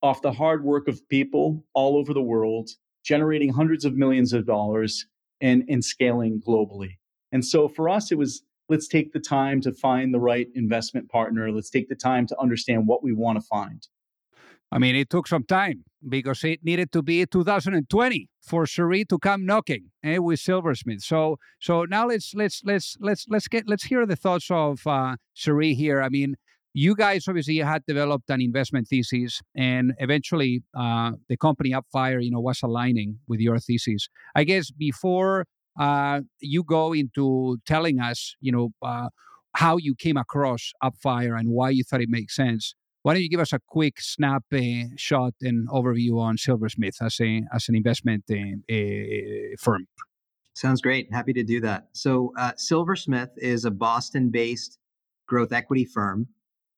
off 0.00 0.22
the 0.22 0.30
hard 0.32 0.64
work 0.64 0.86
of 0.86 1.06
people 1.08 1.64
all 1.74 1.98
over 1.98 2.14
the 2.14 2.22
world, 2.22 2.70
generating 3.04 3.52
hundreds 3.52 3.84
of 3.84 3.96
millions 3.96 4.32
of 4.32 4.46
dollars 4.46 5.06
and, 5.40 5.64
and 5.68 5.84
scaling 5.84 6.40
globally. 6.40 6.98
And 7.32 7.44
so 7.44 7.66
for 7.66 7.88
us, 7.88 8.12
it 8.12 8.16
was 8.16 8.44
let's 8.70 8.86
take 8.86 9.12
the 9.12 9.20
time 9.20 9.60
to 9.62 9.72
find 9.72 10.14
the 10.14 10.20
right 10.20 10.46
investment 10.54 11.10
partner. 11.10 11.50
Let's 11.50 11.68
take 11.68 11.88
the 11.88 11.96
time 11.96 12.26
to 12.28 12.40
understand 12.40 12.86
what 12.86 13.02
we 13.02 13.12
want 13.12 13.38
to 13.38 13.44
find. 13.44 13.86
I 14.72 14.78
mean, 14.78 14.94
it 14.94 15.10
took 15.10 15.26
some 15.26 15.42
time 15.42 15.84
because 16.08 16.44
it 16.44 16.60
needed 16.62 16.92
to 16.92 17.02
be 17.02 17.26
2020 17.26 18.28
for 18.40 18.66
Sri 18.66 19.04
to 19.06 19.18
come 19.18 19.44
knocking 19.44 19.90
eh, 20.04 20.18
with 20.18 20.38
Silversmith. 20.38 21.02
So, 21.02 21.38
so 21.60 21.84
now 21.84 22.06
let's 22.06 22.32
let's 22.34 22.62
let's 22.64 22.96
let's 23.00 23.26
let's 23.28 23.48
get 23.48 23.68
let's 23.68 23.84
hear 23.84 24.06
the 24.06 24.14
thoughts 24.14 24.46
of 24.50 24.86
uh, 24.86 25.16
Sri 25.34 25.74
here. 25.74 26.00
I 26.00 26.08
mean, 26.08 26.36
you 26.72 26.94
guys 26.94 27.26
obviously 27.26 27.56
had 27.58 27.84
developed 27.86 28.30
an 28.30 28.40
investment 28.40 28.86
thesis, 28.86 29.42
and 29.56 29.92
eventually 29.98 30.62
uh, 30.78 31.12
the 31.28 31.36
company 31.36 31.72
Appfire, 31.72 32.22
you 32.22 32.30
know, 32.30 32.40
was 32.40 32.60
aligning 32.62 33.18
with 33.26 33.40
your 33.40 33.58
thesis. 33.58 34.08
I 34.36 34.44
guess 34.44 34.70
before 34.70 35.46
uh, 35.80 36.20
you 36.40 36.62
go 36.62 36.92
into 36.92 37.58
telling 37.66 37.98
us, 37.98 38.36
you 38.40 38.52
know, 38.52 38.68
uh, 38.82 39.08
how 39.54 39.78
you 39.78 39.94
came 39.94 40.18
across 40.18 40.72
Appfire 40.84 41.38
and 41.38 41.48
why 41.48 41.70
you 41.70 41.82
thought 41.82 42.02
it 42.02 42.10
makes 42.10 42.36
sense. 42.36 42.74
Why 43.02 43.14
don't 43.14 43.22
you 43.22 43.30
give 43.30 43.40
us 43.40 43.54
a 43.54 43.60
quick 43.66 43.98
snap 43.98 44.44
uh, 44.52 44.58
shot 44.96 45.32
and 45.40 45.66
overview 45.70 46.20
on 46.20 46.36
Silversmith 46.36 46.96
as 47.00 47.18
a 47.20 47.42
as 47.52 47.66
an 47.68 47.74
investment 47.74 48.24
uh, 48.30 48.34
uh, 48.36 49.56
firm? 49.58 49.86
Sounds 50.52 50.82
great. 50.82 51.10
Happy 51.10 51.32
to 51.32 51.42
do 51.42 51.60
that. 51.62 51.88
So, 51.92 52.34
Silversmith 52.56 53.30
is 53.38 53.64
a 53.64 53.70
Boston-based 53.70 54.78
growth 55.26 55.52
equity 55.52 55.86
firm, 55.86 56.28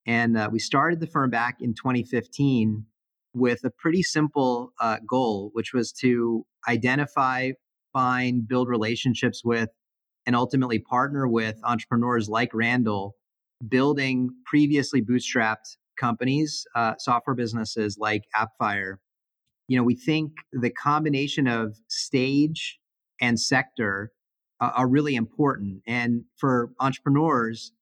and 0.07 0.39
we 0.53 0.61
started 0.61 1.01
the 1.01 1.09
firm 1.09 1.31
back 1.31 1.57
in 1.61 1.75
2015 1.75 2.87
with 3.35 3.65
a 3.65 3.71
pretty 3.71 4.03
simple 4.03 4.73
uh, 4.81 4.99
goal, 5.09 5.51
which 5.55 5.73
was 5.73 5.91
to 5.93 6.45
identify, 6.69 7.51
find, 7.93 8.47
build 8.47 8.69
relationships 8.69 9.43
with, 9.45 9.71
and 10.27 10.37
ultimately 10.37 10.79
partner 10.79 11.27
with 11.27 11.59
entrepreneurs 11.65 12.29
like 12.29 12.51
Randall, 12.55 13.17
building 13.67 14.31
previously 14.47 15.03
bootstrapped 15.03 15.77
companies, 15.99 16.65
uh, 16.75 16.95
software 16.99 17.35
businesses 17.35 17.97
like 17.99 18.23
AppFire, 18.37 18.97
you 19.69 19.77
know, 19.77 19.85
we 19.85 19.95
think 19.95 20.33
the 20.53 20.71
combination 20.71 21.47
of 21.47 21.79
stage 21.89 22.79
and 23.21 23.39
sector 23.39 24.13
uh, 24.61 24.71
are 24.77 24.89
really 24.89 25.15
important. 25.15 25.83
And 25.87 26.25
for 26.37 26.73
entrepreneurs, 26.81 27.73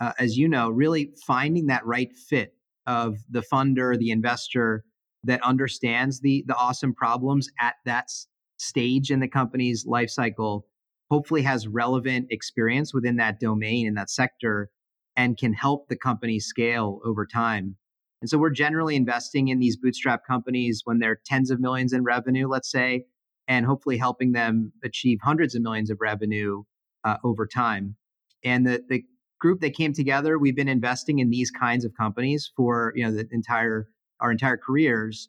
uh, 0.00 0.12
as 0.18 0.36
you 0.36 0.48
know, 0.48 0.70
really 0.70 1.12
finding 1.26 1.66
that 1.66 1.86
right 1.86 2.12
fit 2.12 2.54
of 2.86 3.18
the 3.30 3.42
funder, 3.52 3.98
the 3.98 4.10
investor 4.10 4.84
that 5.24 5.42
understands 5.42 6.20
the 6.20 6.44
the 6.46 6.56
awesome 6.56 6.94
problems 6.94 7.48
at 7.60 7.74
that 7.84 8.10
stage 8.58 9.10
in 9.10 9.20
the 9.20 9.28
company's 9.28 9.84
life 9.86 10.10
cycle, 10.10 10.66
hopefully 11.10 11.42
has 11.42 11.68
relevant 11.68 12.26
experience 12.30 12.92
within 12.92 13.16
that 13.16 13.40
domain 13.40 13.86
in 13.86 13.94
that 13.94 14.10
sector 14.10 14.70
and 15.16 15.38
can 15.38 15.52
help 15.52 15.88
the 15.88 15.96
company 15.96 16.38
scale 16.38 17.00
over 17.04 17.26
time. 17.26 17.76
And 18.20 18.30
so 18.30 18.38
we're 18.38 18.50
generally 18.50 18.96
investing 18.96 19.48
in 19.48 19.58
these 19.58 19.76
bootstrap 19.76 20.22
companies 20.26 20.82
when 20.84 20.98
they're 20.98 21.20
tens 21.24 21.50
of 21.50 21.60
millions 21.60 21.92
in 21.92 22.02
revenue, 22.02 22.48
let's 22.48 22.70
say, 22.70 23.04
and 23.46 23.66
hopefully 23.66 23.98
helping 23.98 24.32
them 24.32 24.72
achieve 24.84 25.18
hundreds 25.22 25.54
of 25.54 25.62
millions 25.62 25.90
of 25.90 25.98
revenue 26.00 26.62
uh, 27.04 27.16
over 27.24 27.46
time. 27.46 27.96
And 28.44 28.66
the, 28.66 28.82
the 28.88 29.04
group 29.40 29.60
that 29.60 29.74
came 29.74 29.92
together, 29.92 30.38
we've 30.38 30.56
been 30.56 30.68
investing 30.68 31.18
in 31.18 31.30
these 31.30 31.50
kinds 31.50 31.84
of 31.84 31.92
companies 31.98 32.50
for 32.56 32.92
you 32.96 33.04
know 33.04 33.12
the 33.12 33.26
entire 33.30 33.88
our 34.20 34.32
entire 34.32 34.56
careers. 34.56 35.28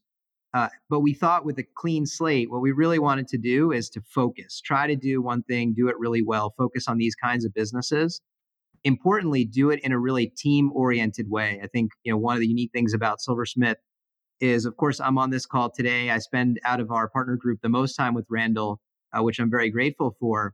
Uh, 0.53 0.69
but 0.89 1.01
we 1.01 1.13
thought 1.13 1.45
with 1.45 1.59
a 1.59 1.65
clean 1.75 2.05
slate, 2.05 2.49
what 2.49 2.61
we 2.61 2.71
really 2.71 2.99
wanted 2.99 3.27
to 3.27 3.37
do 3.37 3.71
is 3.71 3.89
to 3.89 4.01
focus, 4.01 4.61
try 4.61 4.87
to 4.87 4.95
do 4.95 5.21
one 5.21 5.43
thing, 5.43 5.73
do 5.73 5.89
it 5.89 5.95
really 5.99 6.23
well, 6.23 6.53
focus 6.57 6.87
on 6.87 6.97
these 6.97 7.15
kinds 7.15 7.45
of 7.45 7.53
businesses 7.53 8.21
importantly, 8.83 9.45
do 9.45 9.69
it 9.69 9.79
in 9.83 9.91
a 9.91 9.99
really 9.99 10.27
team 10.27 10.71
oriented 10.73 11.29
way. 11.29 11.59
I 11.63 11.67
think, 11.67 11.91
you 12.03 12.11
know, 12.11 12.17
one 12.17 12.35
of 12.35 12.39
the 12.39 12.47
unique 12.47 12.71
things 12.73 12.93
about 12.93 13.21
Silversmith 13.21 13.77
is, 14.39 14.65
of 14.65 14.77
course, 14.77 14.99
I'm 14.99 15.17
on 15.17 15.29
this 15.29 15.45
call 15.45 15.69
today. 15.69 16.09
I 16.09 16.19
spend 16.19 16.59
out 16.63 16.79
of 16.79 16.91
our 16.91 17.09
partner 17.09 17.35
group 17.35 17.59
the 17.61 17.69
most 17.69 17.95
time 17.95 18.13
with 18.13 18.25
Randall, 18.29 18.79
uh, 19.13 19.23
which 19.23 19.39
I'm 19.39 19.49
very 19.49 19.69
grateful 19.69 20.15
for. 20.19 20.53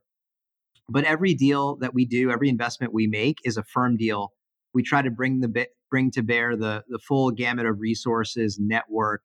But 0.90 1.06
every 1.06 1.34
deal 1.34 1.78
that 1.78 1.94
we 1.94 2.06
do, 2.06 2.32
every 2.32 2.50
investment 2.50 2.94
we 2.94 3.08
make 3.08 3.38
is 3.46 3.58
a 3.58 3.64
firm 3.64 3.98
deal. 3.98 4.34
We 4.74 4.84
try 4.84 5.02
to 5.02 5.12
bring 5.12 5.40
the 5.40 5.68
bring 5.90 6.12
to 6.12 6.24
bear 6.24 6.58
the 6.58 6.84
the 6.90 7.00
full 7.00 7.32
gamut 7.32 7.66
of 7.66 7.80
resources, 7.80 8.58
network, 8.60 9.22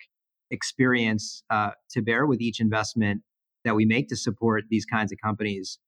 experience 0.51 1.43
uh, 1.51 1.71
to 1.91 2.03
bear 2.03 2.27
with 2.27 2.41
each 2.41 2.61
investment 2.61 3.23
that 3.65 3.75
we 3.75 3.85
make 3.85 4.09
to 4.09 4.17
support 4.17 4.65
these 4.71 4.85
kinds 4.85 5.13
of 5.13 5.19
companies. 5.23 5.79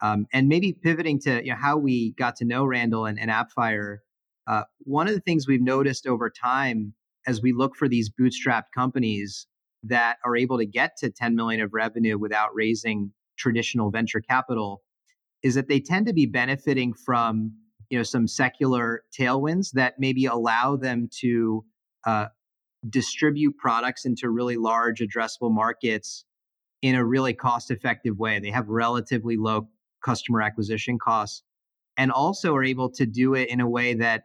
Um, 0.00 0.26
and 0.32 0.48
maybe 0.48 0.72
pivoting 0.72 1.20
to 1.20 1.44
you 1.44 1.50
know, 1.50 1.58
how 1.60 1.76
we 1.76 2.12
got 2.12 2.36
to 2.36 2.44
know 2.44 2.64
Randall 2.64 3.06
and, 3.06 3.18
and 3.18 3.30
AppFire, 3.30 3.98
uh, 4.46 4.62
one 4.80 5.08
of 5.08 5.14
the 5.14 5.20
things 5.20 5.46
we've 5.46 5.60
noticed 5.60 6.06
over 6.06 6.30
time 6.30 6.94
as 7.26 7.42
we 7.42 7.52
look 7.52 7.76
for 7.76 7.88
these 7.88 8.10
bootstrapped 8.10 8.72
companies 8.74 9.46
that 9.82 10.16
are 10.24 10.36
able 10.36 10.58
to 10.58 10.66
get 10.66 10.96
to 10.98 11.10
10 11.10 11.34
million 11.34 11.60
of 11.60 11.72
revenue 11.72 12.18
without 12.18 12.48
raising 12.54 13.12
traditional 13.36 13.90
venture 13.90 14.20
capital 14.20 14.82
is 15.42 15.54
that 15.54 15.68
they 15.68 15.80
tend 15.80 16.06
to 16.06 16.12
be 16.12 16.26
benefiting 16.26 16.92
from 16.92 17.52
you 17.90 17.98
know 17.98 18.02
some 18.02 18.26
secular 18.26 19.02
tailwinds 19.16 19.70
that 19.72 19.94
maybe 19.98 20.26
allow 20.26 20.76
them 20.76 21.08
to 21.20 21.64
uh, 22.06 22.26
distribute 22.88 23.56
products 23.56 24.04
into 24.04 24.30
really 24.30 24.56
large 24.56 25.00
addressable 25.00 25.52
markets 25.52 26.24
in 26.82 26.94
a 26.94 27.04
really 27.04 27.34
cost 27.34 27.70
effective 27.70 28.18
way. 28.18 28.38
They 28.38 28.50
have 28.50 28.68
relatively 28.68 29.36
low 29.36 29.68
customer 30.04 30.42
acquisition 30.42 30.98
costs, 30.98 31.42
and 31.96 32.12
also 32.12 32.54
are 32.54 32.64
able 32.64 32.90
to 32.90 33.04
do 33.06 33.34
it 33.34 33.48
in 33.48 33.60
a 33.60 33.68
way 33.68 33.94
that 33.94 34.22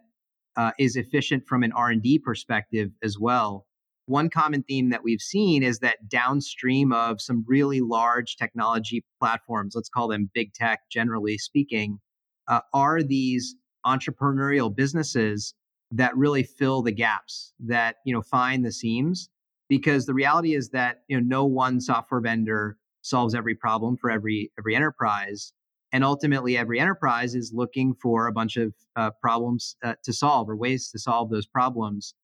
uh, 0.56 0.72
is 0.78 0.96
efficient 0.96 1.48
from 1.48 1.64
an 1.64 1.72
R&D 1.72 2.20
perspective 2.20 2.92
as 3.04 3.18
well. 3.20 3.66
One 4.06 4.30
common 4.30 4.64
theme 4.64 4.90
that 4.90 5.04
we've 5.04 5.22
seen 5.22 5.64
is 5.64 5.80
that 5.80 6.10
downstream 6.10 6.92
of 6.92 7.22
some 7.22 7.44
really 7.48 7.82
large 7.82 8.36
technology 8.36 9.04
platforms, 9.20 9.74
let's 9.76 9.90
call 9.90 10.10
them 10.10 10.30
big 10.34 10.54
tech 10.54 10.82
generally 10.92 11.38
speaking, 11.38 12.00
uh, 12.48 12.60
are 12.74 13.02
these 13.02 13.56
entrepreneurial 13.86 14.74
businesses 14.74 15.56
that 15.96 16.16
really 16.18 16.44
fill 16.44 16.82
the 16.82 16.92
gaps 16.92 17.54
that 17.60 17.98
you 18.06 18.14
know 18.14 18.22
find 18.22 18.66
the 18.66 18.72
seams 18.72 19.30
because 19.70 20.06
the 20.06 20.14
reality 20.14 20.56
is 20.56 20.70
that 20.70 21.02
you 21.08 21.18
know 21.20 21.24
no 21.26 21.46
one 21.46 21.80
software 21.80 22.22
vendor 22.22 22.78
solves 23.02 23.36
every 23.36 23.56
problem 23.56 23.98
for 23.98 24.10
every 24.10 24.52
every 24.58 24.76
enterprise 24.76 25.54
and 25.94 26.04
ultimately 26.04 26.58
every 26.58 26.80
enterprise 26.80 27.36
is 27.36 27.54
looking 27.54 27.94
for 27.94 28.26
a 28.26 28.34
bunch 28.34 28.58
of 28.58 28.74
uh, 28.96 29.12
problems 29.22 29.76
uh, 29.84 29.94
to 30.04 30.12
solve 30.12 30.50
or 30.50 30.58
ways 30.58 30.90
to 30.90 30.98
solve 30.98 31.30
those 31.30 31.46
problems. 31.46 32.16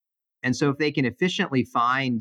And 0.42 0.56
so 0.56 0.70
if 0.70 0.80
they 0.80 0.92
can 0.92 1.06
efficiently 1.06 1.64
find 1.64 2.20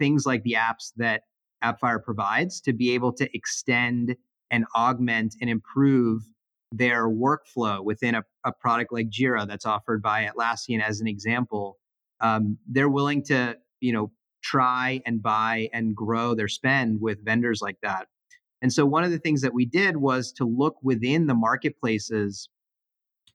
things 0.00 0.26
like 0.26 0.42
the 0.42 0.56
apps 0.58 0.92
that 0.96 1.22
appfire 1.62 2.02
provides 2.02 2.60
to 2.62 2.72
be 2.72 2.90
able 2.92 3.12
to 3.12 3.28
extend 3.34 4.16
and 4.50 4.64
augment 4.76 5.36
and 5.40 5.48
improve 5.48 6.22
their 6.76 7.08
workflow 7.08 7.84
within 7.84 8.14
a, 8.14 8.22
a 8.44 8.52
product 8.52 8.92
like 8.92 9.08
jira 9.08 9.46
that's 9.46 9.66
offered 9.66 10.02
by 10.02 10.28
atlassian 10.28 10.82
as 10.82 11.00
an 11.00 11.06
example 11.06 11.78
um, 12.20 12.58
they're 12.68 12.88
willing 12.88 13.22
to 13.22 13.56
you 13.80 13.92
know 13.92 14.10
try 14.44 15.00
and 15.06 15.22
buy 15.22 15.68
and 15.72 15.96
grow 15.96 16.34
their 16.34 16.48
spend 16.48 17.00
with 17.00 17.24
vendors 17.24 17.60
like 17.62 17.78
that. 17.82 18.06
And 18.62 18.72
so 18.72 18.86
one 18.86 19.02
of 19.02 19.10
the 19.10 19.18
things 19.18 19.40
that 19.40 19.54
we 19.54 19.64
did 19.64 19.96
was 19.96 20.32
to 20.32 20.44
look 20.44 20.76
within 20.82 21.26
the 21.26 21.34
marketplaces 21.34 22.48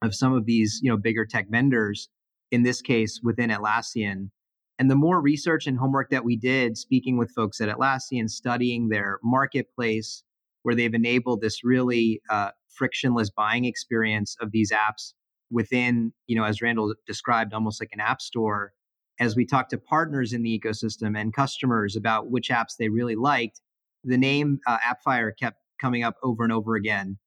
of 0.01 0.15
some 0.15 0.34
of 0.34 0.46
these, 0.46 0.79
you 0.81 0.89
know, 0.89 0.98
bigger 0.98 1.25
tech 1.25 1.50
vendors, 1.50 2.10
in 2.51 2.63
this 2.63 2.81
case 2.81 3.19
within 3.24 3.50
Atlassian. 3.50 4.29
And 4.77 4.89
the 4.89 4.96
more 4.96 5.19
research 5.19 5.67
and 5.67 5.77
homework 5.77 6.10
that 6.12 6.24
we 6.24 6.38
did, 6.38 6.77
speaking 6.77 7.17
with 7.17 7.31
folks 7.31 7.60
at 7.60 7.69
Atlassian, 7.69 8.29
studying 8.29 8.88
their 8.88 9.19
marketplace, 9.24 10.24
where 10.63 10.75
they've 10.75 10.93
enabled 10.93 11.41
this 11.41 11.63
really 11.63 12.22
uh, 12.29 12.51
frictionless 12.69 13.29
buying 13.29 13.65
experience 13.65 14.35
of 14.41 14.51
these 14.51 14.71
apps 14.71 15.13
within, 15.51 16.13
you 16.27 16.35
know, 16.35 16.43
as 16.43 16.61
Randall 16.61 16.93
described, 17.07 17.53
almost 17.53 17.81
like 17.81 17.89
an 17.91 17.99
app 17.99 18.21
store, 18.21 18.73
as 19.19 19.35
we 19.35 19.45
talked 19.45 19.71
to 19.71 19.77
partners 19.77 20.33
in 20.33 20.43
the 20.43 20.59
ecosystem 20.59 21.19
and 21.19 21.33
customers 21.33 21.95
about 21.95 22.31
which 22.31 22.49
apps 22.49 22.75
they 22.77 22.89
really 22.89 23.15
liked, 23.15 23.61
the 24.03 24.17
name 24.17 24.59
uh, 24.67 24.77
AppFire 24.77 25.31
kept 25.38 25.57
coming 25.81 26.03
up 26.03 26.15
over 26.23 26.43
and 26.43 26.53
over 26.53 26.75
again. 26.75 27.17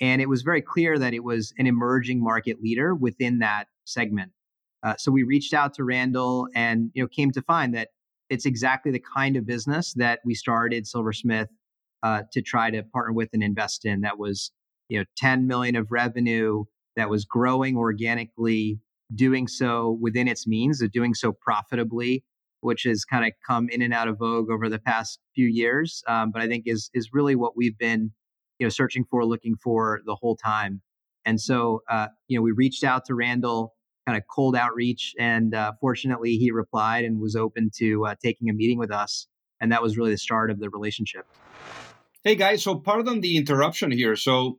And 0.00 0.22
it 0.22 0.28
was 0.28 0.42
very 0.42 0.62
clear 0.62 0.98
that 0.98 1.14
it 1.14 1.24
was 1.24 1.52
an 1.58 1.66
emerging 1.66 2.22
market 2.22 2.58
leader 2.62 2.94
within 2.94 3.38
that 3.40 3.66
segment. 3.84 4.32
Uh, 4.82 4.94
so 4.98 5.12
we 5.12 5.22
reached 5.22 5.54
out 5.54 5.74
to 5.74 5.84
Randall 5.84 6.48
and 6.54 6.90
you 6.94 7.02
know 7.02 7.08
came 7.08 7.30
to 7.32 7.42
find 7.42 7.74
that 7.74 7.88
it's 8.28 8.46
exactly 8.46 8.90
the 8.90 9.02
kind 9.14 9.36
of 9.36 9.46
business 9.46 9.92
that 9.94 10.20
we 10.24 10.34
started 10.34 10.86
Silversmith 10.86 11.48
uh, 12.02 12.22
to 12.32 12.42
try 12.42 12.70
to 12.70 12.82
partner 12.82 13.12
with 13.12 13.28
and 13.32 13.42
invest 13.42 13.84
in. 13.84 14.00
That 14.00 14.18
was 14.18 14.50
you 14.92 14.98
know 14.98 15.04
10 15.16 15.46
million 15.46 15.74
of 15.74 15.86
revenue 15.90 16.64
that 16.96 17.08
was 17.08 17.24
growing 17.24 17.78
organically 17.78 18.78
doing 19.14 19.48
so 19.48 19.96
within 20.02 20.28
its 20.28 20.46
means, 20.46 20.82
of 20.82 20.92
doing 20.92 21.14
so 21.14 21.32
profitably, 21.32 22.24
which 22.60 22.82
has 22.82 23.02
kind 23.06 23.24
of 23.24 23.32
come 23.46 23.70
in 23.70 23.80
and 23.80 23.94
out 23.94 24.06
of 24.06 24.18
vogue 24.18 24.50
over 24.50 24.68
the 24.68 24.78
past 24.78 25.18
few 25.34 25.46
years. 25.46 26.02
Um, 26.06 26.30
but 26.30 26.42
I 26.42 26.46
think 26.46 26.64
is 26.66 26.90
is 26.92 27.08
really 27.14 27.34
what 27.34 27.56
we've 27.56 27.78
been, 27.78 28.10
you 28.58 28.66
know, 28.66 28.68
searching 28.68 29.06
for, 29.10 29.24
looking 29.24 29.56
for 29.56 30.00
the 30.04 30.14
whole 30.14 30.36
time. 30.36 30.82
And 31.24 31.40
so, 31.40 31.82
uh, 31.88 32.08
you 32.28 32.36
know, 32.36 32.42
we 32.42 32.52
reached 32.52 32.84
out 32.84 33.06
to 33.06 33.14
Randall, 33.14 33.74
kind 34.06 34.18
of 34.18 34.24
cold 34.30 34.54
outreach, 34.54 35.14
and 35.18 35.54
uh, 35.54 35.72
fortunately, 35.80 36.32
he 36.32 36.50
replied 36.50 37.06
and 37.06 37.18
was 37.18 37.34
open 37.34 37.70
to 37.78 38.04
uh, 38.04 38.14
taking 38.22 38.50
a 38.50 38.52
meeting 38.52 38.78
with 38.78 38.90
us. 38.90 39.26
And 39.58 39.72
that 39.72 39.80
was 39.80 39.96
really 39.96 40.10
the 40.10 40.18
start 40.18 40.50
of 40.50 40.60
the 40.60 40.68
relationship. 40.68 41.24
Hey 42.24 42.36
guys, 42.36 42.62
so 42.62 42.76
pardon 42.76 43.20
the 43.20 43.36
interruption 43.36 43.90
here. 43.90 44.14
So 44.14 44.58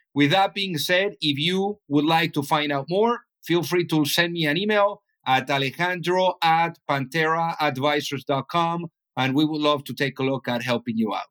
with 0.13 0.31
that 0.31 0.53
being 0.53 0.77
said, 0.77 1.15
if 1.21 1.37
you 1.37 1.79
would 1.87 2.05
like 2.05 2.33
to 2.33 2.43
find 2.43 2.71
out 2.71 2.87
more, 2.89 3.21
feel 3.43 3.63
free 3.63 3.85
to 3.87 4.05
send 4.05 4.33
me 4.33 4.45
an 4.45 4.57
email 4.57 5.01
at 5.25 5.49
alejandro 5.49 6.35
at 6.41 6.77
pantheraadvisors.com 6.89 8.87
and 9.17 9.35
we 9.35 9.45
would 9.45 9.61
love 9.61 9.83
to 9.85 9.93
take 9.93 10.19
a 10.19 10.23
look 10.23 10.47
at 10.47 10.63
helping 10.63 10.97
you 10.97 11.13
out. 11.13 11.27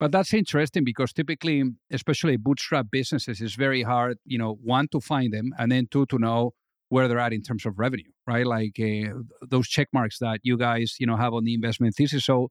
But 0.00 0.12
that's 0.12 0.34
interesting 0.34 0.84
because 0.84 1.12
typically, 1.12 1.62
especially 1.90 2.36
bootstrap 2.36 2.86
businesses, 2.90 3.40
it's 3.40 3.54
very 3.54 3.82
hard, 3.82 4.18
you 4.24 4.38
know, 4.38 4.58
one 4.62 4.88
to 4.88 5.00
find 5.00 5.32
them 5.32 5.52
and 5.58 5.70
then 5.70 5.86
two 5.90 6.06
to 6.06 6.18
know 6.18 6.52
where 6.88 7.08
they're 7.08 7.18
at 7.18 7.32
in 7.32 7.42
terms 7.42 7.64
of 7.64 7.78
revenue, 7.78 8.10
right? 8.26 8.46
Like 8.46 8.78
uh, 8.80 9.20
those 9.48 9.68
check 9.68 9.88
marks 9.92 10.18
that 10.18 10.40
you 10.42 10.58
guys, 10.58 10.96
you 10.98 11.06
know, 11.06 11.16
have 11.16 11.32
on 11.32 11.44
the 11.44 11.54
investment 11.54 11.94
thesis. 11.94 12.24
So, 12.24 12.50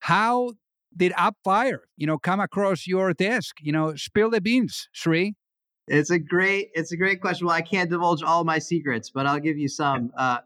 how 0.00 0.52
did 0.96 1.12
AppFire, 1.12 1.78
you 1.96 2.06
know, 2.06 2.18
come 2.18 2.40
across 2.40 2.86
your 2.86 3.12
desk? 3.12 3.56
You 3.60 3.72
know, 3.72 3.94
spill 3.96 4.30
the 4.30 4.40
beans, 4.40 4.88
Sri. 4.92 5.34
It's 5.86 6.10
a 6.10 6.18
great, 6.18 6.68
it's 6.74 6.92
a 6.92 6.96
great 6.96 7.20
question. 7.20 7.46
Well, 7.46 7.56
I 7.56 7.62
can't 7.62 7.88
divulge 7.88 8.22
all 8.22 8.44
my 8.44 8.58
secrets, 8.58 9.10
but 9.10 9.26
I'll 9.26 9.40
give 9.40 9.56
you 9.56 9.68
some. 9.68 10.10
Uh, 10.16 10.38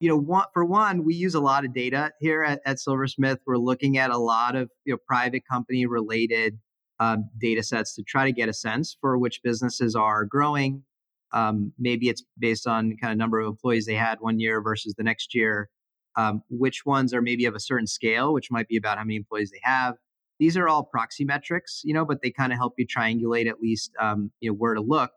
you 0.00 0.08
know, 0.08 0.16
one, 0.16 0.46
for 0.54 0.64
one, 0.64 1.04
we 1.04 1.14
use 1.14 1.34
a 1.34 1.40
lot 1.40 1.64
of 1.64 1.74
data 1.74 2.10
here 2.20 2.42
at, 2.42 2.60
at 2.64 2.80
Silversmith. 2.80 3.38
We're 3.46 3.58
looking 3.58 3.98
at 3.98 4.10
a 4.10 4.16
lot 4.18 4.56
of 4.56 4.70
you 4.84 4.94
know 4.94 4.98
private 5.06 5.42
company 5.48 5.86
related 5.86 6.58
um, 6.98 7.28
data 7.38 7.62
sets 7.62 7.94
to 7.94 8.02
try 8.02 8.24
to 8.24 8.32
get 8.32 8.48
a 8.48 8.52
sense 8.52 8.96
for 9.00 9.18
which 9.18 9.42
businesses 9.42 9.94
are 9.94 10.24
growing. 10.24 10.84
Um, 11.32 11.72
maybe 11.78 12.08
it's 12.08 12.24
based 12.38 12.66
on 12.66 12.96
kind 13.00 13.12
of 13.12 13.18
number 13.18 13.40
of 13.40 13.46
employees 13.46 13.86
they 13.86 13.94
had 13.94 14.18
one 14.20 14.40
year 14.40 14.60
versus 14.60 14.94
the 14.96 15.04
next 15.04 15.34
year 15.34 15.68
um, 16.16 16.42
which 16.48 16.84
ones 16.84 17.14
are 17.14 17.22
maybe 17.22 17.44
of 17.44 17.54
a 17.54 17.60
certain 17.60 17.86
scale, 17.86 18.32
which 18.32 18.50
might 18.50 18.68
be 18.68 18.76
about 18.76 18.98
how 18.98 19.04
many 19.04 19.16
employees 19.16 19.50
they 19.50 19.60
have. 19.62 19.96
These 20.38 20.56
are 20.56 20.68
all 20.68 20.84
proxy 20.84 21.24
metrics, 21.24 21.82
you 21.84 21.92
know, 21.92 22.04
but 22.04 22.22
they 22.22 22.30
kind 22.30 22.52
of 22.52 22.58
help 22.58 22.74
you 22.78 22.86
triangulate 22.86 23.48
at 23.48 23.60
least, 23.60 23.92
um, 24.00 24.30
you 24.40 24.50
know, 24.50 24.54
where 24.54 24.74
to 24.74 24.80
look. 24.80 25.12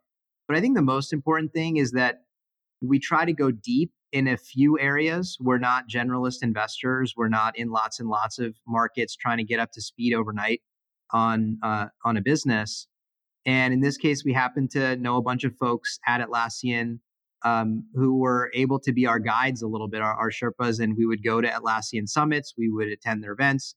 But 0.47 0.57
I 0.57 0.61
think 0.61 0.75
the 0.75 0.81
most 0.81 1.13
important 1.13 1.53
thing 1.53 1.77
is 1.77 1.91
that 1.91 2.23
we 2.81 2.99
try 2.99 3.23
to 3.23 3.33
go 3.33 3.49
deep 3.49 3.91
in 4.11 4.27
a 4.27 4.37
few 4.37 4.77
areas. 4.79 5.37
We're 5.39 5.57
not 5.57 5.89
generalist 5.89 6.43
investors. 6.43 7.13
We're 7.15 7.29
not 7.29 7.57
in 7.57 7.69
lots 7.69 7.99
and 7.99 8.09
lots 8.09 8.37
of 8.37 8.55
markets 8.67 9.15
trying 9.15 9.37
to 9.37 9.43
get 9.43 9.59
up 9.59 9.71
to 9.71 9.81
speed 9.81 10.13
overnight 10.13 10.61
on 11.11 11.57
uh, 11.63 11.87
on 12.03 12.17
a 12.17 12.21
business. 12.21 12.87
And 13.45 13.73
in 13.73 13.81
this 13.81 13.97
case, 13.97 14.23
we 14.23 14.33
happen 14.33 14.67
to 14.69 14.95
know 14.97 15.17
a 15.17 15.21
bunch 15.21 15.43
of 15.43 15.55
folks 15.57 15.99
at 16.07 16.21
Atlassian 16.21 16.99
um, 17.43 17.83
who 17.93 18.17
were 18.17 18.51
able 18.53 18.79
to 18.79 18.93
be 18.93 19.05
our 19.05 19.19
guides 19.19 19.61
a 19.61 19.67
little 19.67 19.87
bit, 19.87 20.01
our, 20.01 20.13
our 20.13 20.31
Sherpas, 20.31 20.79
and 20.79 20.95
we 20.97 21.05
would 21.05 21.23
go 21.23 21.41
to 21.41 21.47
Atlassian 21.47 22.07
summits, 22.07 22.53
we 22.57 22.69
would 22.69 22.87
attend 22.87 23.23
their 23.23 23.33
events. 23.33 23.75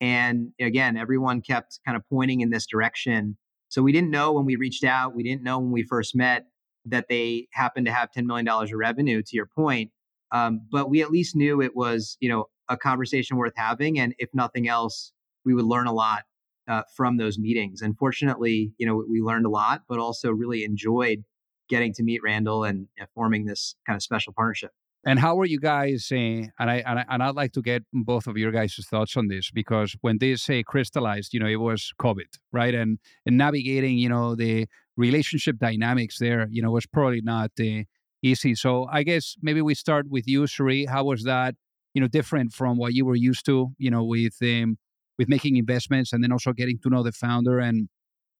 And 0.00 0.52
again, 0.60 0.96
everyone 0.96 1.40
kept 1.40 1.80
kind 1.84 1.96
of 1.96 2.02
pointing 2.08 2.40
in 2.40 2.50
this 2.50 2.66
direction. 2.66 3.36
So 3.68 3.82
we 3.82 3.92
didn't 3.92 4.10
know 4.10 4.32
when 4.32 4.44
we 4.44 4.56
reached 4.56 4.84
out, 4.84 5.14
we 5.14 5.22
didn't 5.22 5.42
know 5.42 5.58
when 5.58 5.72
we 5.72 5.82
first 5.82 6.14
met 6.14 6.46
that 6.84 7.06
they 7.08 7.48
happened 7.52 7.86
to 7.86 7.92
have 7.92 8.10
$10 8.16 8.24
million 8.24 8.48
of 8.48 8.70
revenue, 8.72 9.22
to 9.22 9.36
your 9.36 9.46
point. 9.46 9.90
Um, 10.30 10.60
but 10.70 10.88
we 10.88 11.02
at 11.02 11.10
least 11.10 11.34
knew 11.34 11.60
it 11.60 11.74
was, 11.74 12.16
you 12.20 12.28
know, 12.28 12.46
a 12.68 12.76
conversation 12.76 13.36
worth 13.36 13.54
having. 13.56 13.98
And 13.98 14.14
if 14.18 14.28
nothing 14.32 14.68
else, 14.68 15.12
we 15.44 15.54
would 15.54 15.64
learn 15.64 15.86
a 15.86 15.92
lot 15.92 16.24
uh, 16.68 16.82
from 16.96 17.16
those 17.16 17.38
meetings. 17.38 17.80
And 17.82 17.96
fortunately, 17.96 18.72
you 18.78 18.86
know, 18.86 19.04
we 19.08 19.20
learned 19.20 19.46
a 19.46 19.50
lot, 19.50 19.82
but 19.88 19.98
also 19.98 20.30
really 20.30 20.64
enjoyed 20.64 21.24
getting 21.68 21.92
to 21.94 22.02
meet 22.02 22.22
Randall 22.22 22.64
and 22.64 22.88
forming 23.14 23.44
this 23.44 23.74
kind 23.86 23.96
of 23.96 24.02
special 24.02 24.32
partnership. 24.32 24.72
And 25.04 25.18
how 25.18 25.38
are 25.38 25.46
you 25.46 25.60
guys? 25.60 26.08
Uh, 26.10 26.16
and 26.16 26.50
I 26.58 26.82
and, 26.84 27.22
I, 27.22 27.28
I'd 27.28 27.34
like 27.34 27.52
to 27.52 27.62
get 27.62 27.84
both 27.92 28.26
of 28.26 28.36
your 28.36 28.50
guys' 28.50 28.84
thoughts 28.90 29.16
on 29.16 29.28
this 29.28 29.50
because 29.50 29.96
when 30.00 30.18
this 30.18 30.50
uh, 30.50 30.62
crystallized, 30.66 31.32
you 31.32 31.40
know, 31.40 31.46
it 31.46 31.60
was 31.60 31.92
COVID, 32.00 32.38
right? 32.52 32.74
And 32.74 32.98
and 33.24 33.38
navigating, 33.38 33.98
you 33.98 34.08
know, 34.08 34.34
the 34.34 34.66
relationship 34.96 35.58
dynamics 35.58 36.18
there, 36.18 36.48
you 36.50 36.60
know, 36.62 36.72
was 36.72 36.86
probably 36.86 37.20
not 37.22 37.52
uh, 37.60 37.84
easy. 38.22 38.54
So 38.54 38.88
I 38.90 39.04
guess 39.04 39.36
maybe 39.40 39.62
we 39.62 39.74
start 39.74 40.06
with 40.10 40.26
you, 40.26 40.46
Sri. 40.46 40.86
How 40.86 41.04
was 41.04 41.22
that? 41.24 41.54
You 41.94 42.02
know, 42.02 42.08
different 42.08 42.52
from 42.52 42.76
what 42.76 42.92
you 42.92 43.06
were 43.06 43.16
used 43.16 43.46
to, 43.46 43.68
you 43.78 43.90
know, 43.90 44.04
with 44.04 44.36
um, 44.42 44.78
with 45.16 45.28
making 45.28 45.56
investments 45.56 46.12
and 46.12 46.22
then 46.24 46.32
also 46.32 46.52
getting 46.52 46.78
to 46.82 46.90
know 46.90 47.02
the 47.04 47.12
founder 47.12 47.60
and 47.60 47.88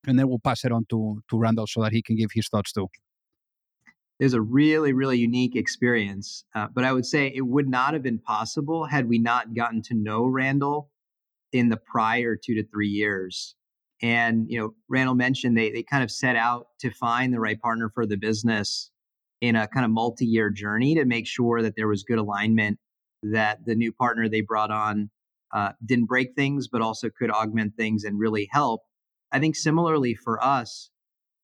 and 0.07 0.19
then 0.19 0.29
we'll 0.29 0.39
pass 0.39 0.65
it 0.65 0.73
on 0.73 0.87
to 0.91 1.23
to 1.31 1.39
Randall 1.39 1.67
so 1.69 1.83
that 1.83 1.93
he 1.93 2.03
can 2.03 2.17
give 2.17 2.31
his 2.35 2.49
thoughts 2.49 2.73
too 2.73 2.89
is 4.19 4.35
a 4.35 4.41
really, 4.41 4.93
really 4.93 5.19
unique 5.19 5.55
experience. 5.55 6.45
Uh, 6.55 6.67
but 6.75 6.85
I 6.85 6.93
would 6.93 7.07
say 7.07 7.33
it 7.35 7.47
would 7.47 7.69
not 7.69 7.93
have 7.93 8.03
been 8.03 8.19
possible 8.19 8.85
had 8.85 9.09
we 9.09 9.19
not 9.19 9.55
gotten 9.55 9.83
to 9.83 9.95
know 9.95 10.27
Randall 10.27 10.91
in 11.53 11.69
the 11.69 11.77
prior 11.77 12.37
two 12.37 12.55
to 12.55 12.67
three 12.67 12.89
years. 12.89 13.55
And, 14.03 14.47
you 14.49 14.59
know, 14.59 14.75
Randall 14.89 15.15
mentioned 15.15 15.57
they, 15.57 15.71
they 15.71 15.83
kind 15.83 16.05
of 16.05 16.11
set 16.11 16.37
out 16.37 16.67
to 16.81 16.91
find 16.91 17.33
the 17.33 17.41
right 17.41 17.61
partner 17.61 17.91
for 17.95 18.07
the 18.07 18.17
business 18.17 18.91
in 19.41 19.57
a 19.57 19.69
kind 19.69 19.85
of 19.85 19.91
multi 19.91 20.27
year 20.27 20.51
journey 20.51 20.95
to 20.97 21.05
make 21.05 21.27
sure 21.27 21.63
that 21.63 21.75
there 21.77 21.89
was 21.89 22.03
good 22.03 22.19
alignment, 22.19 22.79
that 23.23 23.65
the 23.65 23.75
new 23.75 23.93
partner 23.93 24.29
they 24.29 24.41
brought 24.41 24.71
on 24.71 25.11
uh, 25.55 25.73
didn't 25.85 26.07
break 26.07 26.35
things, 26.35 26.69
but 26.69 26.83
also 26.83 27.09
could 27.09 27.31
augment 27.31 27.75
things 27.77 28.05
and 28.05 28.19
really 28.19 28.49
help. 28.51 28.83
I 29.33 29.39
think 29.39 29.57
similarly 29.57 30.15
for 30.15 30.43
us, 30.43 30.91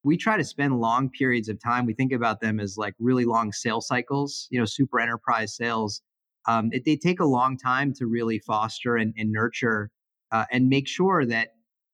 we 0.04 0.18
try 0.18 0.36
to 0.36 0.44
spend 0.44 0.78
long 0.78 1.08
periods 1.10 1.48
of 1.48 1.60
time. 1.60 1.86
We 1.86 1.94
think 1.94 2.12
about 2.12 2.40
them 2.40 2.60
as 2.60 2.76
like 2.76 2.94
really 2.98 3.24
long 3.24 3.52
sales 3.52 3.88
cycles, 3.88 4.46
you 4.50 4.58
know, 4.58 4.66
super 4.66 5.00
enterprise 5.00 5.56
sales. 5.56 6.02
Um, 6.46 6.68
it, 6.72 6.84
they 6.84 6.96
take 6.96 7.20
a 7.20 7.24
long 7.24 7.56
time 7.56 7.94
to 7.94 8.06
really 8.06 8.38
foster 8.38 8.96
and, 8.96 9.14
and 9.16 9.32
nurture 9.32 9.90
uh, 10.30 10.44
and 10.52 10.68
make 10.68 10.86
sure 10.86 11.24
that 11.24 11.48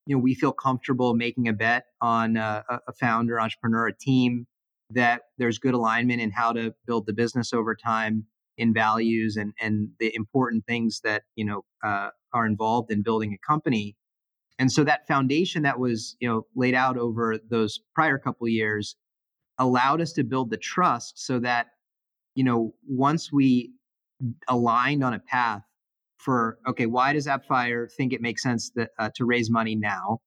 you 0.06 0.16
know 0.16 0.20
we 0.20 0.34
feel 0.34 0.52
comfortable 0.52 1.14
making 1.14 1.46
a 1.46 1.52
bet 1.52 1.84
on 2.00 2.36
a, 2.36 2.64
a 2.88 2.92
founder, 2.98 3.40
entrepreneur, 3.40 3.86
a 3.86 3.96
team 3.96 4.46
that 4.90 5.22
there's 5.38 5.58
good 5.58 5.74
alignment 5.74 6.20
in 6.20 6.32
how 6.32 6.52
to 6.52 6.74
build 6.86 7.06
the 7.06 7.12
business 7.12 7.52
over 7.52 7.76
time 7.76 8.26
in 8.58 8.74
values 8.74 9.36
and 9.36 9.52
and 9.60 9.90
the 10.00 10.14
important 10.16 10.66
things 10.66 11.00
that 11.04 11.22
you 11.36 11.44
know 11.44 11.64
uh, 11.84 12.10
are 12.32 12.44
involved 12.44 12.90
in 12.90 13.02
building 13.02 13.32
a 13.32 13.46
company 13.46 13.94
and 14.60 14.70
so 14.70 14.84
that 14.84 15.08
foundation 15.08 15.62
that 15.62 15.80
was, 15.80 16.16
you 16.20 16.28
know, 16.28 16.46
laid 16.54 16.74
out 16.74 16.98
over 16.98 17.38
those 17.48 17.80
prior 17.94 18.18
couple 18.18 18.46
years 18.46 18.94
allowed 19.58 20.02
us 20.02 20.12
to 20.12 20.22
build 20.22 20.50
the 20.50 20.58
trust 20.58 21.14
so 21.16 21.38
that, 21.38 21.68
you 22.34 22.44
know, 22.44 22.74
once 22.86 23.32
we 23.32 23.72
aligned 24.48 25.02
on 25.02 25.14
a 25.14 25.18
path 25.18 25.62
for 26.18 26.58
okay, 26.68 26.84
why 26.84 27.14
does 27.14 27.26
Appfire 27.26 27.90
think 27.90 28.12
it 28.12 28.20
makes 28.20 28.42
sense 28.42 28.70
that, 28.76 28.90
uh, 28.98 29.08
to 29.16 29.24
raise 29.24 29.50
money 29.50 29.74
now? 29.74 30.18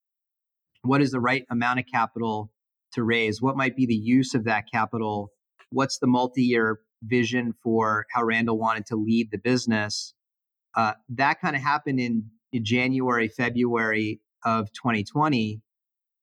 What 0.82 1.04
is 1.04 1.12
the 1.12 1.20
right 1.20 1.46
amount 1.52 1.78
of 1.80 1.86
capital 1.86 2.52
to 2.94 3.04
raise? 3.04 3.40
What 3.40 3.56
might 3.56 3.76
be 3.76 3.86
the 3.86 3.94
use 3.94 4.34
of 4.34 4.46
that 4.46 4.64
capital? 4.74 5.32
What's 5.70 6.00
the 6.00 6.08
multi-year 6.08 6.80
vision 7.04 7.54
for 7.62 8.08
how 8.12 8.24
Randall 8.24 8.58
wanted 8.58 8.88
to 8.88 8.96
lead 8.96 9.30
the 9.32 9.38
business? 9.38 10.16
Uh, 10.76 10.94
that 11.10 11.40
kind 11.40 11.56
of 11.56 11.62
happened 11.62 12.00
in 12.00 12.32
January, 12.64 13.28
February 13.28 14.22
of 14.46 14.72
2020. 14.74 15.62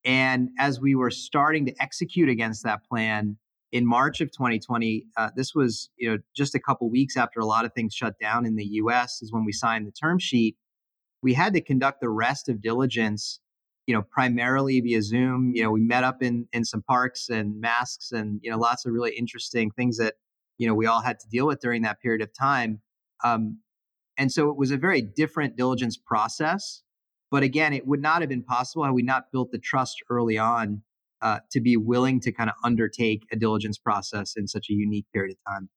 And 0.04 0.50
as 0.58 0.80
we 0.80 0.94
were 0.94 1.10
starting 1.10 1.66
to 1.66 1.74
execute 1.80 2.28
against 2.28 2.64
that 2.64 2.84
plan 2.84 3.36
in 3.72 3.86
March 3.86 4.20
of 4.20 4.32
2020, 4.32 5.06
uh, 5.16 5.30
this 5.36 5.54
was 5.54 5.90
you 5.96 6.10
know 6.10 6.18
just 6.34 6.54
a 6.54 6.60
couple 6.60 6.90
weeks 6.90 7.16
after 7.16 7.40
a 7.40 7.46
lot 7.46 7.64
of 7.64 7.72
things 7.72 7.94
shut 7.94 8.14
down 8.20 8.46
in 8.46 8.56
the 8.56 8.64
U.S. 8.64 9.20
is 9.22 9.32
when 9.32 9.44
we 9.44 9.52
signed 9.52 9.86
the 9.86 9.92
term 9.92 10.18
sheet. 10.18 10.56
We 11.22 11.34
had 11.34 11.52
to 11.52 11.60
conduct 11.60 12.00
the 12.00 12.08
rest 12.08 12.48
of 12.48 12.62
diligence, 12.62 13.40
you 13.86 13.94
know, 13.94 14.02
primarily 14.02 14.80
via 14.80 15.02
Zoom. 15.02 15.52
You 15.54 15.64
know, 15.64 15.70
we 15.70 15.82
met 15.82 16.02
up 16.02 16.22
in 16.22 16.48
in 16.52 16.64
some 16.64 16.82
parks 16.82 17.28
and 17.28 17.60
masks 17.60 18.10
and 18.10 18.40
you 18.42 18.50
know 18.50 18.58
lots 18.58 18.86
of 18.86 18.92
really 18.92 19.12
interesting 19.12 19.70
things 19.70 19.98
that 19.98 20.14
you 20.56 20.66
know 20.66 20.74
we 20.74 20.86
all 20.86 21.02
had 21.02 21.20
to 21.20 21.28
deal 21.28 21.46
with 21.46 21.60
during 21.60 21.82
that 21.82 22.00
period 22.00 22.22
of 22.22 22.32
time. 22.32 22.80
Um, 23.22 23.58
and 24.16 24.32
so 24.32 24.50
it 24.50 24.56
was 24.56 24.70
a 24.70 24.76
very 24.76 25.02
different 25.02 25.56
diligence 25.56 25.96
process. 25.96 26.82
But 27.30 27.42
again, 27.42 27.72
it 27.72 27.86
would 27.86 28.02
not 28.02 28.22
have 28.22 28.28
been 28.28 28.42
possible 28.42 28.84
had 28.84 28.92
we 28.92 29.02
not 29.02 29.30
built 29.32 29.52
the 29.52 29.58
trust 29.58 30.02
early 30.10 30.36
on 30.38 30.82
uh, 31.22 31.40
to 31.50 31.60
be 31.60 31.76
willing 31.76 32.20
to 32.20 32.32
kind 32.32 32.50
of 32.50 32.56
undertake 32.64 33.26
a 33.30 33.36
diligence 33.36 33.78
process 33.78 34.34
in 34.36 34.48
such 34.48 34.68
a 34.70 34.72
unique 34.72 35.06
period 35.12 35.36
of 35.36 35.52
time. 35.52 35.68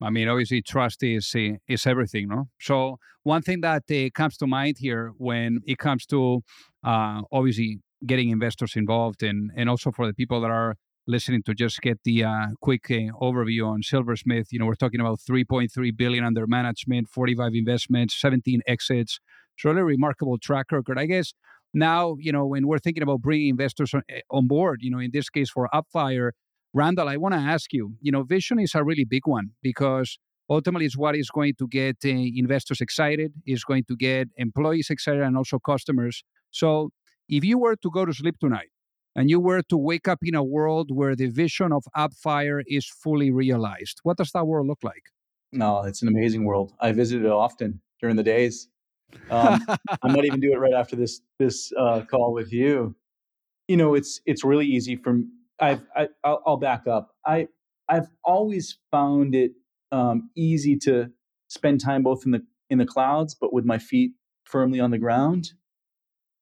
I 0.00 0.10
mean, 0.10 0.28
obviously, 0.28 0.62
trust 0.62 1.02
is 1.02 1.32
uh, 1.34 1.58
is 1.68 1.86
everything, 1.86 2.28
no? 2.28 2.48
So 2.60 2.98
one 3.22 3.42
thing 3.42 3.60
that 3.60 3.84
uh, 3.90 4.10
comes 4.14 4.36
to 4.38 4.46
mind 4.46 4.76
here 4.78 5.12
when 5.16 5.60
it 5.66 5.78
comes 5.78 6.06
to 6.06 6.42
uh, 6.84 7.22
obviously 7.30 7.80
getting 8.04 8.30
investors 8.30 8.74
involved, 8.74 9.22
and 9.22 9.50
and 9.56 9.68
also 9.68 9.92
for 9.92 10.06
the 10.06 10.14
people 10.14 10.40
that 10.40 10.50
are 10.50 10.76
listening 11.06 11.42
to 11.44 11.54
just 11.54 11.80
get 11.80 11.98
the 12.04 12.24
uh, 12.24 12.46
quick 12.60 12.90
uh, 12.90 13.10
overview 13.20 13.66
on 13.66 13.82
Silversmith. 13.82 14.52
You 14.52 14.58
know, 14.58 14.66
we're 14.66 14.74
talking 14.74 15.00
about 15.00 15.18
3.3 15.18 15.96
billion 15.96 16.24
under 16.24 16.46
management, 16.46 17.08
45 17.08 17.54
investments, 17.54 18.20
17 18.20 18.60
exits. 18.66 19.18
It's 19.56 19.64
really 19.64 19.82
remarkable 19.82 20.38
track 20.38 20.72
record. 20.72 20.98
I 20.98 21.06
guess 21.06 21.32
now, 21.74 22.16
you 22.18 22.32
know, 22.32 22.46
when 22.46 22.66
we're 22.66 22.78
thinking 22.78 23.02
about 23.02 23.22
bringing 23.22 23.48
investors 23.48 23.94
on, 23.94 24.02
eh, 24.08 24.20
board, 24.30 24.80
you 24.82 24.90
know, 24.90 24.98
in 24.98 25.10
this 25.12 25.30
case 25.30 25.50
for 25.50 25.68
Appfire, 25.72 26.32
Randall, 26.74 27.08
I 27.08 27.16
want 27.16 27.34
to 27.34 27.40
ask 27.40 27.72
you, 27.72 27.94
you 28.00 28.10
know, 28.10 28.22
vision 28.22 28.58
is 28.58 28.74
a 28.74 28.82
really 28.82 29.04
big 29.04 29.26
one 29.26 29.50
because 29.62 30.18
ultimately 30.48 30.86
it's 30.86 30.96
what 30.96 31.16
is 31.16 31.30
going 31.30 31.54
to 31.58 31.68
get 31.68 31.96
uh, 32.04 32.08
investors 32.08 32.80
excited, 32.80 33.32
is 33.46 33.64
going 33.64 33.84
to 33.88 33.96
get 33.96 34.28
employees 34.36 34.88
excited 34.90 35.22
and 35.22 35.36
also 35.36 35.58
customers. 35.58 36.24
So 36.50 36.90
if 37.28 37.44
you 37.44 37.58
were 37.58 37.76
to 37.76 37.90
go 37.90 38.04
to 38.04 38.12
sleep 38.12 38.36
tonight 38.40 38.70
and 39.14 39.28
you 39.28 39.38
were 39.38 39.62
to 39.62 39.76
wake 39.76 40.08
up 40.08 40.20
in 40.22 40.34
a 40.34 40.42
world 40.42 40.90
where 40.90 41.14
the 41.14 41.28
vision 41.28 41.72
of 41.72 41.84
Appfire 41.96 42.62
is 42.66 42.86
fully 42.86 43.30
realized, 43.30 44.00
what 44.02 44.16
does 44.16 44.32
that 44.32 44.46
world 44.46 44.66
look 44.66 44.82
like? 44.82 45.04
No, 45.52 45.82
it's 45.82 46.00
an 46.00 46.08
amazing 46.08 46.44
world. 46.44 46.72
I 46.80 46.92
visit 46.92 47.22
it 47.22 47.30
often 47.30 47.82
during 48.00 48.16
the 48.16 48.22
days. 48.22 48.68
Um, 49.30 49.64
I 50.02 50.12
might 50.12 50.24
even 50.24 50.40
do 50.40 50.52
it 50.52 50.58
right 50.58 50.74
after 50.74 50.96
this 50.96 51.20
this 51.38 51.72
uh, 51.78 52.02
call 52.02 52.32
with 52.32 52.52
you. 52.52 52.94
You 53.68 53.76
know, 53.76 53.94
it's 53.94 54.20
it's 54.26 54.44
really 54.44 54.66
easy 54.66 54.96
from 54.96 55.30
I've 55.60 55.82
I, 55.96 56.08
I'll, 56.24 56.42
I'll 56.46 56.56
back 56.56 56.86
up. 56.86 57.14
I 57.26 57.48
I've 57.88 58.08
always 58.24 58.78
found 58.90 59.34
it 59.34 59.52
um, 59.90 60.30
easy 60.36 60.76
to 60.78 61.10
spend 61.48 61.80
time 61.80 62.02
both 62.02 62.24
in 62.24 62.32
the 62.32 62.42
in 62.70 62.78
the 62.78 62.86
clouds, 62.86 63.34
but 63.34 63.52
with 63.52 63.64
my 63.64 63.78
feet 63.78 64.12
firmly 64.44 64.80
on 64.80 64.90
the 64.90 64.98
ground 64.98 65.52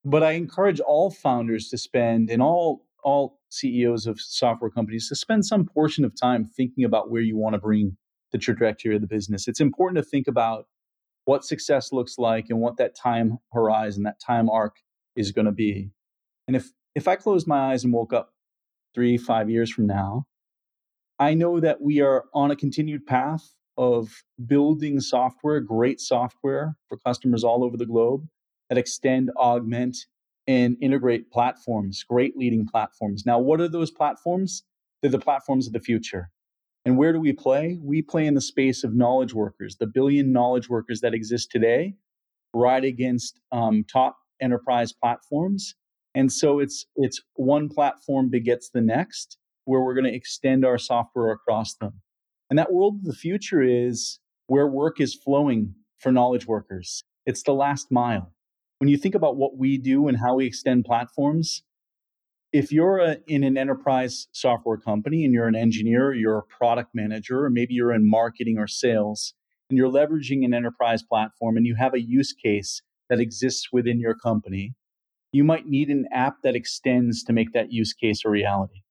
but 0.03 0.23
I 0.23 0.31
encourage 0.31 0.79
all 0.79 1.11
founders 1.11 1.69
to 1.69 1.77
spend 1.77 2.29
and 2.29 2.41
all 2.41 2.85
all 3.03 3.39
CEOs 3.49 4.05
of 4.05 4.19
software 4.21 4.69
companies 4.69 5.09
to 5.09 5.15
spend 5.15 5.45
some 5.45 5.65
portion 5.65 6.05
of 6.05 6.13
time 6.19 6.45
thinking 6.45 6.83
about 6.83 7.09
where 7.09 7.21
you 7.21 7.35
want 7.35 7.53
to 7.53 7.59
bring 7.59 7.97
the 8.31 8.37
trajectory 8.37 8.95
of 8.95 9.01
the 9.01 9.07
business. 9.07 9.47
It's 9.47 9.59
important 9.59 9.97
to 9.97 10.07
think 10.07 10.27
about 10.27 10.67
what 11.25 11.45
success 11.45 11.91
looks 11.91 12.17
like 12.17 12.47
and 12.49 12.59
what 12.59 12.77
that 12.77 12.95
time 12.95 13.37
horizon, 13.53 14.03
that 14.03 14.19
time 14.19 14.49
arc 14.49 14.77
is 15.15 15.31
going 15.31 15.45
to 15.45 15.51
be. 15.51 15.91
And 16.47 16.55
if 16.55 16.71
if 16.95 17.07
I 17.07 17.15
closed 17.15 17.47
my 17.47 17.71
eyes 17.71 17.83
and 17.83 17.93
woke 17.93 18.13
up 18.13 18.33
3 18.95 19.17
5 19.17 19.49
years 19.49 19.71
from 19.71 19.87
now, 19.87 20.25
I 21.19 21.33
know 21.33 21.59
that 21.59 21.81
we 21.81 22.01
are 22.01 22.25
on 22.33 22.51
a 22.51 22.55
continued 22.55 23.05
path 23.05 23.53
of 23.77 24.23
building 24.45 24.99
software, 24.99 25.59
great 25.59 26.01
software 26.01 26.75
for 26.89 26.97
customers 26.97 27.43
all 27.43 27.63
over 27.63 27.77
the 27.77 27.85
globe 27.85 28.27
that 28.69 28.77
extend, 28.77 29.31
augment, 29.37 29.97
and 30.47 30.75
integrate 30.81 31.31
platforms, 31.31 32.03
great 32.03 32.35
leading 32.35 32.65
platforms. 32.65 33.23
Now, 33.25 33.39
what 33.39 33.61
are 33.61 33.67
those 33.67 33.91
platforms? 33.91 34.63
They're 35.01 35.11
the 35.11 35.19
platforms 35.19 35.67
of 35.67 35.73
the 35.73 35.79
future. 35.79 36.29
And 36.85 36.97
where 36.97 37.13
do 37.13 37.19
we 37.19 37.33
play? 37.33 37.77
We 37.81 38.01
play 38.01 38.25
in 38.25 38.33
the 38.33 38.41
space 38.41 38.83
of 38.83 38.93
knowledge 38.93 39.33
workers, 39.33 39.77
the 39.77 39.87
billion 39.87 40.31
knowledge 40.31 40.69
workers 40.69 41.01
that 41.01 41.13
exist 41.13 41.51
today, 41.51 41.95
right 42.53 42.83
against 42.83 43.39
um, 43.51 43.83
top 43.91 44.17
enterprise 44.41 44.91
platforms. 44.91 45.75
And 46.15 46.31
so 46.31 46.59
it's 46.59 46.85
it's 46.95 47.21
one 47.35 47.69
platform 47.69 48.29
begets 48.29 48.69
the 48.69 48.81
next, 48.81 49.37
where 49.65 49.81
we're 49.81 49.93
going 49.93 50.11
to 50.11 50.15
extend 50.15 50.65
our 50.65 50.77
software 50.77 51.31
across 51.31 51.75
them. 51.75 52.01
And 52.49 52.57
that 52.59 52.73
world 52.73 52.95
of 52.95 53.03
the 53.05 53.13
future 53.13 53.61
is 53.61 54.19
where 54.47 54.67
work 54.67 54.99
is 54.99 55.15
flowing 55.15 55.75
for 55.99 56.11
knowledge 56.11 56.47
workers. 56.47 57.03
It's 57.25 57.43
the 57.43 57.53
last 57.53 57.91
mile 57.91 58.33
when 58.81 58.89
you 58.89 58.97
think 58.97 59.13
about 59.13 59.37
what 59.37 59.57
we 59.57 59.77
do 59.77 60.07
and 60.07 60.17
how 60.17 60.33
we 60.33 60.47
extend 60.47 60.85
platforms, 60.85 61.61
if 62.53 62.71
you're 62.71 62.97
a, 62.97 63.17
in 63.27 63.43
an 63.43 63.57
enterprise 63.57 64.27
software 64.31 64.77
company 64.77 65.23
and 65.23 65.33
you're 65.33 65.47
an 65.47 65.55
engineer, 65.55 66.13
you're 66.13 66.39
a 66.39 66.43
product 66.43 66.91
manager, 66.93 67.45
or 67.45 67.49
maybe 67.49 67.73
you're 67.73 67.93
in 67.93 68.09
marketing 68.09 68.57
or 68.57 68.67
sales, 68.67 69.33
and 69.69 69.77
you're 69.77 69.91
leveraging 69.91 70.43
an 70.43 70.53
enterprise 70.53 71.01
platform 71.01 71.55
and 71.55 71.65
you 71.65 71.75
have 71.75 71.93
a 71.93 72.01
use 72.01 72.33
case 72.33 72.81
that 73.09 73.19
exists 73.19 73.69
within 73.71 73.99
your 73.99 74.15
company, 74.15 74.73
you 75.31 75.43
might 75.43 75.67
need 75.67 75.89
an 75.89 76.07
app 76.11 76.35
that 76.43 76.55
extends 76.55 77.23
to 77.23 77.33
make 77.33 77.53
that 77.53 77.71
use 77.71 77.93
case 77.93 78.23
a 78.25 78.29
reality. 78.29 78.81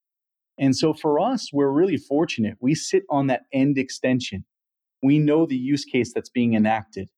And 0.59 0.77
so 0.77 0.93
for 0.93 1.19
us, 1.19 1.51
we're 1.53 1.71
really 1.71 1.97
fortunate. 1.97 2.57
We 2.61 2.75
sit 2.75 3.03
on 3.11 3.27
that 3.27 3.43
end 3.53 3.79
extension. 3.79 4.45
We 5.03 5.19
know 5.19 5.47
the 5.47 5.57
use 5.57 5.85
case 5.85 6.13
that's 6.15 6.29
being 6.31 6.55
enacted. 6.55 7.09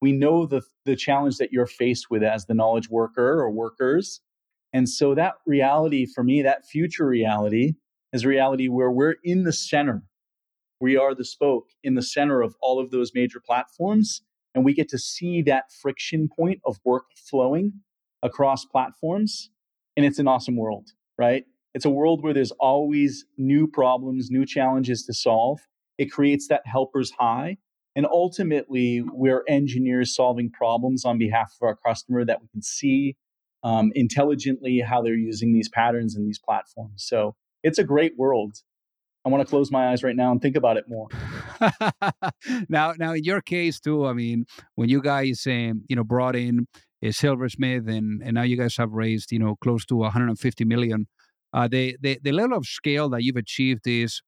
We 0.00 0.12
know 0.12 0.46
the, 0.46 0.62
the 0.84 0.96
challenge 0.96 1.36
that 1.38 1.52
you're 1.52 1.66
faced 1.66 2.06
with 2.10 2.22
as 2.22 2.46
the 2.46 2.54
knowledge 2.54 2.88
worker 2.88 3.40
or 3.40 3.50
workers. 3.50 4.20
And 4.72 4.88
so 4.88 5.14
that 5.14 5.34
reality 5.46 6.06
for 6.06 6.24
me, 6.24 6.42
that 6.42 6.66
future 6.66 7.06
reality 7.06 7.74
is 8.12 8.24
reality 8.24 8.68
where 8.68 8.90
we're 8.90 9.16
in 9.22 9.44
the 9.44 9.52
center. 9.52 10.02
We 10.80 10.96
are 10.96 11.14
the 11.14 11.24
spoke 11.24 11.68
in 11.82 11.94
the 11.94 12.02
center 12.02 12.42
of 12.42 12.54
all 12.60 12.80
of 12.80 12.90
those 12.90 13.12
major 13.14 13.40
platforms. 13.40 14.22
And 14.54 14.64
we 14.64 14.74
get 14.74 14.88
to 14.90 14.98
see 14.98 15.42
that 15.42 15.72
friction 15.80 16.28
point 16.28 16.60
of 16.64 16.78
work 16.84 17.04
flowing 17.16 17.72
across 18.22 18.64
platforms. 18.64 19.50
And 19.96 20.04
it's 20.04 20.18
an 20.18 20.28
awesome 20.28 20.56
world, 20.56 20.88
right? 21.18 21.44
It's 21.74 21.84
a 21.84 21.90
world 21.90 22.22
where 22.22 22.34
there's 22.34 22.50
always 22.52 23.24
new 23.38 23.66
problems, 23.66 24.30
new 24.30 24.44
challenges 24.44 25.04
to 25.06 25.14
solve. 25.14 25.60
It 25.98 26.06
creates 26.06 26.48
that 26.48 26.62
helper's 26.66 27.12
high. 27.12 27.58
And 27.94 28.06
ultimately, 28.06 29.02
we're 29.12 29.44
engineers 29.48 30.14
solving 30.14 30.50
problems 30.50 31.04
on 31.04 31.18
behalf 31.18 31.54
of 31.60 31.66
our 31.66 31.76
customer 31.76 32.24
that 32.24 32.40
we 32.40 32.48
can 32.48 32.62
see 32.62 33.16
um, 33.62 33.92
intelligently 33.94 34.80
how 34.80 35.02
they're 35.02 35.14
using 35.14 35.52
these 35.52 35.68
patterns 35.68 36.16
and 36.16 36.26
these 36.26 36.38
platforms. 36.38 37.04
So 37.06 37.34
it's 37.62 37.78
a 37.78 37.84
great 37.84 38.16
world. 38.16 38.56
I 39.24 39.28
want 39.28 39.40
to 39.40 39.48
close 39.48 39.70
my 39.70 39.90
eyes 39.90 40.02
right 40.02 40.16
now 40.16 40.32
and 40.32 40.42
think 40.42 40.56
about 40.56 40.76
it 40.76 40.84
more. 40.88 41.06
now, 42.68 42.94
now 42.98 43.12
in 43.12 43.22
your 43.22 43.40
case 43.40 43.78
too, 43.78 44.06
I 44.06 44.14
mean, 44.14 44.46
when 44.74 44.88
you 44.88 45.00
guys, 45.00 45.46
um, 45.46 45.82
you 45.88 45.94
know, 45.94 46.02
brought 46.02 46.34
in 46.34 46.66
Silversmith, 47.10 47.88
and 47.88 48.22
and 48.22 48.34
now 48.34 48.42
you 48.42 48.56
guys 48.56 48.76
have 48.76 48.92
raised 48.92 49.32
you 49.32 49.38
know 49.38 49.56
close 49.56 49.84
to 49.86 49.96
150 49.96 50.64
million. 50.64 51.08
Uh, 51.52 51.68
the, 51.68 51.96
the 52.00 52.18
the 52.22 52.32
level 52.32 52.56
of 52.56 52.66
scale 52.66 53.08
that 53.10 53.22
you've 53.22 53.36
achieved 53.36 53.86
is 53.86 54.22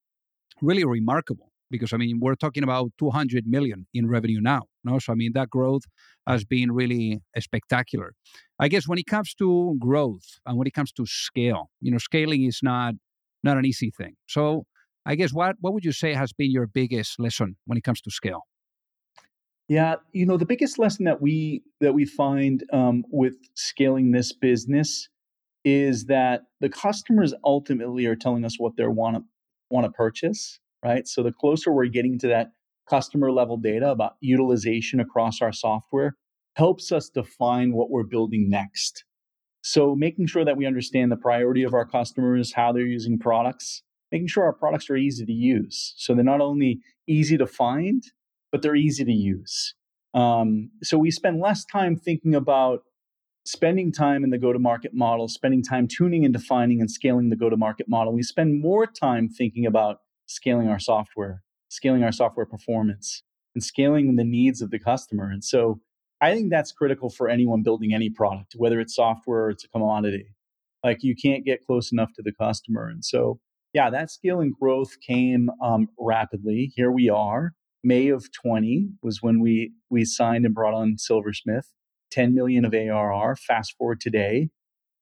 really 0.60 0.84
remarkable 0.84 1.52
because 1.70 1.92
I 1.92 1.96
mean 1.96 2.18
we're 2.20 2.34
talking 2.34 2.64
about 2.64 2.90
200 2.98 3.46
million 3.46 3.86
in 3.94 4.08
revenue 4.08 4.40
now. 4.40 4.62
No, 4.84 4.98
so 4.98 5.12
I 5.12 5.16
mean 5.16 5.32
that 5.34 5.50
growth 5.50 5.82
has 6.26 6.44
been 6.44 6.72
really 6.72 7.20
spectacular. 7.38 8.14
I 8.58 8.68
guess 8.68 8.86
when 8.86 8.98
it 8.98 9.06
comes 9.06 9.34
to 9.34 9.76
growth 9.78 10.38
and 10.46 10.56
when 10.58 10.66
it 10.66 10.74
comes 10.74 10.92
to 10.92 11.06
scale, 11.06 11.70
you 11.80 11.90
know, 11.90 11.98
scaling 11.98 12.44
is 12.44 12.60
not 12.62 12.94
not 13.42 13.58
an 13.58 13.64
easy 13.64 13.90
thing. 13.90 14.14
So 14.26 14.64
I 15.06 15.14
guess 15.14 15.32
what 15.32 15.56
what 15.60 15.72
would 15.74 15.84
you 15.84 15.92
say 15.92 16.14
has 16.14 16.32
been 16.32 16.50
your 16.50 16.66
biggest 16.66 17.18
lesson 17.18 17.56
when 17.66 17.78
it 17.78 17.84
comes 17.84 18.00
to 18.02 18.10
scale? 18.10 18.42
Yeah, 19.68 19.96
you 20.12 20.26
know, 20.26 20.36
the 20.36 20.46
biggest 20.46 20.78
lesson 20.78 21.06
that 21.06 21.22
we 21.22 21.62
that 21.80 21.94
we 21.94 22.04
find 22.04 22.64
um, 22.72 23.04
with 23.10 23.34
scaling 23.54 24.12
this 24.12 24.32
business 24.32 25.08
is 25.64 26.04
that 26.06 26.42
the 26.60 26.68
customers 26.68 27.32
ultimately 27.44 28.04
are 28.04 28.16
telling 28.16 28.44
us 28.44 28.58
what 28.58 28.76
they 28.76 28.86
want 28.86 29.16
to 29.16 29.22
want 29.70 29.86
to 29.86 29.92
purchase, 29.92 30.60
right? 30.84 31.08
So 31.08 31.22
the 31.22 31.32
closer 31.32 31.72
we're 31.72 31.86
getting 31.86 32.18
to 32.20 32.28
that 32.28 32.52
customer 32.88 33.30
level 33.32 33.56
data 33.56 33.90
about 33.90 34.12
utilization 34.20 35.00
across 35.00 35.40
our 35.40 35.52
software 35.52 36.16
helps 36.56 36.92
us 36.92 37.08
define 37.08 37.72
what 37.72 37.90
we're 37.90 38.04
building 38.04 38.48
next. 38.48 39.04
So 39.62 39.96
making 39.96 40.26
sure 40.26 40.44
that 40.44 40.56
we 40.56 40.66
understand 40.66 41.10
the 41.10 41.16
priority 41.16 41.62
of 41.62 41.74
our 41.74 41.86
customers, 41.86 42.52
how 42.52 42.72
they're 42.72 42.82
using 42.82 43.18
products, 43.18 43.82
making 44.12 44.28
sure 44.28 44.44
our 44.44 44.52
products 44.52 44.90
are 44.90 44.96
easy 44.96 45.24
to 45.24 45.32
use. 45.32 45.94
So 45.96 46.14
they're 46.14 46.22
not 46.22 46.40
only 46.40 46.80
easy 47.08 47.38
to 47.38 47.46
find, 47.46 48.02
but 48.52 48.62
they're 48.62 48.76
easy 48.76 49.04
to 49.04 49.12
use. 49.12 49.74
Um, 50.12 50.70
so 50.82 50.98
we 50.98 51.10
spend 51.10 51.40
less 51.40 51.64
time 51.64 51.96
thinking 51.96 52.34
about 52.34 52.80
spending 53.46 53.92
time 53.92 54.24
in 54.24 54.30
the 54.30 54.38
go 54.38 54.52
to 54.52 54.58
market 54.58 54.92
model, 54.94 55.28
spending 55.28 55.62
time 55.62 55.88
tuning 55.88 56.24
and 56.24 56.32
defining 56.32 56.80
and 56.80 56.90
scaling 56.90 57.30
the 57.30 57.36
go 57.36 57.50
to 57.50 57.56
market 57.56 57.88
model. 57.88 58.12
We 58.12 58.22
spend 58.22 58.60
more 58.60 58.86
time 58.86 59.28
thinking 59.28 59.66
about 59.66 59.98
scaling 60.26 60.68
our 60.68 60.78
software, 60.78 61.42
scaling 61.74 62.04
our 62.04 62.12
software 62.12 62.46
performance, 62.46 63.22
and 63.54 63.62
scaling 63.62 64.16
the 64.16 64.24
needs 64.24 64.62
of 64.62 64.70
the 64.70 64.78
customer. 64.78 65.30
And 65.30 65.44
so 65.44 65.80
I 66.20 66.34
think 66.34 66.50
that's 66.50 66.72
critical 66.72 67.10
for 67.10 67.28
anyone 67.28 67.62
building 67.62 67.92
any 67.92 68.10
product, 68.10 68.54
whether 68.56 68.80
it's 68.80 68.94
software 68.94 69.44
or 69.44 69.50
it's 69.50 69.64
a 69.64 69.68
commodity. 69.68 70.34
Like 70.82 71.02
you 71.02 71.14
can't 71.14 71.44
get 71.44 71.64
close 71.66 71.92
enough 71.92 72.12
to 72.14 72.22
the 72.22 72.32
customer. 72.32 72.88
And 72.88 73.04
so, 73.04 73.40
yeah, 73.72 73.90
that 73.90 74.10
scale 74.10 74.40
and 74.40 74.54
growth 74.54 75.00
came 75.06 75.50
um, 75.62 75.88
rapidly. 75.98 76.72
Here 76.74 76.90
we 76.90 77.08
are. 77.08 77.52
May 77.82 78.08
of 78.08 78.32
20 78.32 78.88
was 79.02 79.22
when 79.22 79.40
we 79.40 79.72
we 79.90 80.04
signed 80.04 80.46
and 80.46 80.54
brought 80.54 80.74
on 80.74 80.96
Silversmith, 80.96 81.70
10 82.10 82.34
million 82.34 82.64
of 82.64 82.72
ARR. 82.72 83.36
Fast 83.36 83.74
forward 83.76 84.00
today, 84.00 84.48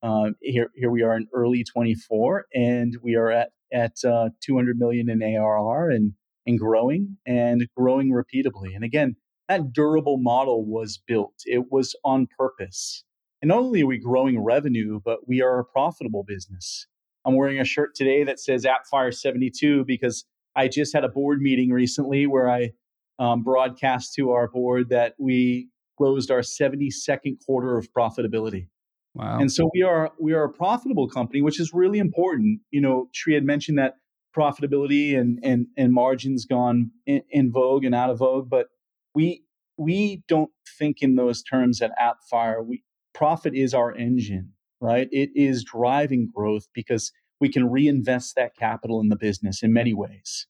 uh, 0.03 0.31
here 0.41 0.71
here 0.75 0.91
we 0.91 1.03
are 1.03 1.17
in 1.17 1.29
early 1.33 1.63
24, 1.63 2.47
and 2.55 2.97
we 3.03 3.15
are 3.15 3.31
at 3.31 3.51
at 3.73 4.05
uh, 4.05 4.31
200 4.45 4.79
million 4.79 5.09
in 5.09 5.23
ARR 5.23 5.91
and 5.91 6.15
and 6.47 6.59
growing 6.59 7.17
and 7.27 7.67
growing 7.77 8.11
repeatably. 8.11 8.75
And 8.75 8.85
again, 8.85 9.17
that 9.49 9.73
durable 9.73 10.19
model 10.19 10.65
was 10.65 11.01
built. 11.07 11.35
It 11.45 11.71
was 11.71 11.95
on 12.05 12.27
purpose. 12.39 13.05
And 13.41 13.49
not 13.49 13.59
only 13.59 13.83
are 13.83 13.87
we 13.87 13.99
growing 13.99 14.43
revenue, 14.43 15.01
but 15.05 15.29
we 15.29 15.43
are 15.43 15.59
a 15.59 15.65
profitable 15.65 16.25
business. 16.25 16.87
I'm 17.25 17.37
wearing 17.37 17.61
a 17.61 17.65
shirt 17.65 17.95
today 17.95 18.25
that 18.25 18.41
says 18.41 18.65
AppFire 18.65 19.15
72 19.15 19.85
because 19.85 20.25
I 20.55 20.69
just 20.69 20.95
had 20.95 21.05
a 21.05 21.09
board 21.09 21.41
meeting 21.41 21.71
recently 21.71 22.27
where 22.27 22.51
I 22.51 22.71
um, 23.19 23.43
broadcast 23.43 24.15
to 24.15 24.31
our 24.31 24.49
board 24.49 24.89
that 24.91 25.15
we 25.19 25.69
closed 25.99 26.31
our 26.31 26.41
72nd 26.41 27.37
quarter 27.47 27.77
of 27.77 27.89
profitability. 27.97 28.67
Wow. 29.15 29.39
And 29.39 29.53
so 29.53 29.71
we 29.75 29.83
are 29.83 30.11
we 30.19 30.33
are 30.33 30.45
a 30.45 30.53
profitable 30.53 31.09
company, 31.09 31.43
which 31.43 31.61
is 31.61 31.73
really 31.75 31.99
important. 31.99 32.61
You 32.71 32.81
know, 32.81 33.09
Sri 33.13 33.35
had 33.35 33.45
mentioned 33.45 33.79
that 33.79 33.97
profitability 34.37 35.19
and 35.19 35.39
and 35.43 35.67
and 35.77 35.93
margins 35.93 36.45
gone 36.45 36.91
in, 37.07 37.23
in 37.31 37.53
vogue 37.53 37.85
and 37.85 37.95
out 37.95 38.11
of 38.11 38.19
vogue, 38.19 38.49
but 38.49 38.69
we 39.15 39.45
we 39.77 40.23
don't 40.29 40.51
think 40.79 41.03
in 41.03 41.17
those 41.17 41.43
terms 41.43 41.81
at 41.81 41.93
AppFire. 42.01 42.65
We 42.65 42.83
profit 43.15 43.55
is 43.55 43.75
our 43.75 43.95
engine, 43.95 44.53
right? 44.81 45.09
It 45.11 45.31
is 45.35 45.65
driving 45.65 46.31
growth 46.35 46.67
because 46.75 47.13
we 47.41 47.49
can 47.49 47.71
reinvest 47.71 48.37
that 48.37 48.57
capital 48.57 49.01
in 49.01 49.09
the 49.09 49.17
business 49.17 49.63
in 49.63 49.73
many 49.73 49.93
ways, 49.93 50.47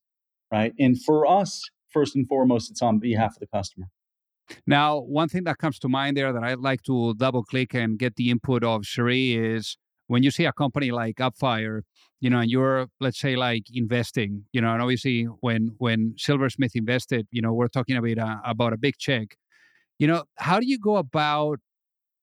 right? 0.53 0.73
And 0.79 1.03
for 1.03 1.27
us, 1.27 1.63
first 1.89 2.15
and 2.15 2.27
foremost, 2.29 2.71
it's 2.71 2.83
on 2.83 2.99
behalf 2.99 3.33
of 3.35 3.41
the 3.41 3.47
customer. 3.47 3.87
Now, 4.67 4.99
one 4.99 5.29
thing 5.29 5.45
that 5.45 5.59
comes 5.59 5.79
to 5.81 5.89
mind 5.89 6.17
there 6.17 6.33
that 6.33 6.43
I'd 6.43 6.59
like 6.59 6.83
to 6.83 7.15
double 7.15 7.43
click 7.43 7.75
and 7.75 7.99
get 7.99 8.17
the 8.17 8.31
input 8.31 8.63
of 8.65 8.85
Sri 8.85 9.37
is 9.37 9.79
when 10.13 10.23
you 10.23 10.31
see 10.31 10.45
a 10.45 10.53
company 10.53 10.91
like 10.91 11.17
Appfire, 11.17 11.81
you 12.21 12.29
know, 12.29 12.41
and 12.41 12.51
you're 12.51 12.87
let's 13.01 13.19
say 13.19 13.35
like 13.35 13.65
investing, 13.73 14.45
you 14.53 14.61
know, 14.61 14.71
and 14.71 14.83
obviously 14.83 15.25
when 15.41 15.75
when 15.79 16.15
Silversmith 16.19 16.77
invested, 16.77 17.27
you 17.31 17.41
know, 17.41 17.55
we're 17.55 17.73
talking 17.77 17.97
about 17.97 18.19
a, 18.19 18.41
about 18.45 18.75
a 18.75 18.77
big 18.77 18.99
check. 18.99 19.29
You 19.99 20.07
know, 20.09 20.25
how 20.37 20.61
do 20.61 20.67
you 20.69 20.79
go 20.79 20.97
about 20.99 21.61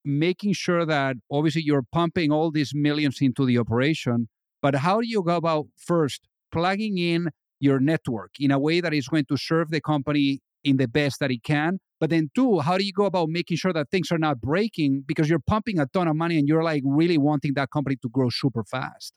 making 0.05 0.53
sure 0.53 0.85
that 0.85 1.15
obviously 1.31 1.63
you're 1.63 1.87
pumping 1.91 2.31
all 2.31 2.51
these 2.51 2.73
millions 2.75 3.17
into 3.21 3.43
the 3.43 3.57
operation, 3.57 4.27
but 4.61 4.75
how 4.75 5.01
do 5.01 5.07
you 5.07 5.23
go 5.23 5.35
about 5.37 5.65
first 5.75 6.21
plugging 6.51 6.99
in 6.99 7.29
your 7.59 7.79
network 7.79 8.33
in 8.39 8.51
a 8.51 8.59
way 8.59 8.81
that 8.81 8.93
is 8.93 9.07
going 9.07 9.25
to 9.25 9.37
serve 9.37 9.71
the 9.71 9.81
company 9.81 10.41
in 10.63 10.77
the 10.77 10.87
best 10.87 11.19
that 11.19 11.31
it 11.31 11.43
can? 11.43 11.79
But 11.99 12.09
then, 12.09 12.29
two, 12.33 12.59
how 12.59 12.77
do 12.77 12.85
you 12.85 12.93
go 12.93 13.05
about 13.05 13.29
making 13.29 13.57
sure 13.57 13.73
that 13.73 13.89
things 13.89 14.11
are 14.11 14.17
not 14.17 14.39
breaking 14.39 15.03
because 15.05 15.29
you're 15.29 15.39
pumping 15.39 15.79
a 15.79 15.85
ton 15.85 16.07
of 16.07 16.15
money 16.15 16.37
and 16.37 16.47
you're 16.47 16.63
like 16.63 16.83
really 16.85 17.17
wanting 17.17 17.53
that 17.55 17.69
company 17.71 17.97
to 18.01 18.09
grow 18.09 18.29
super 18.29 18.63
fast? 18.63 19.13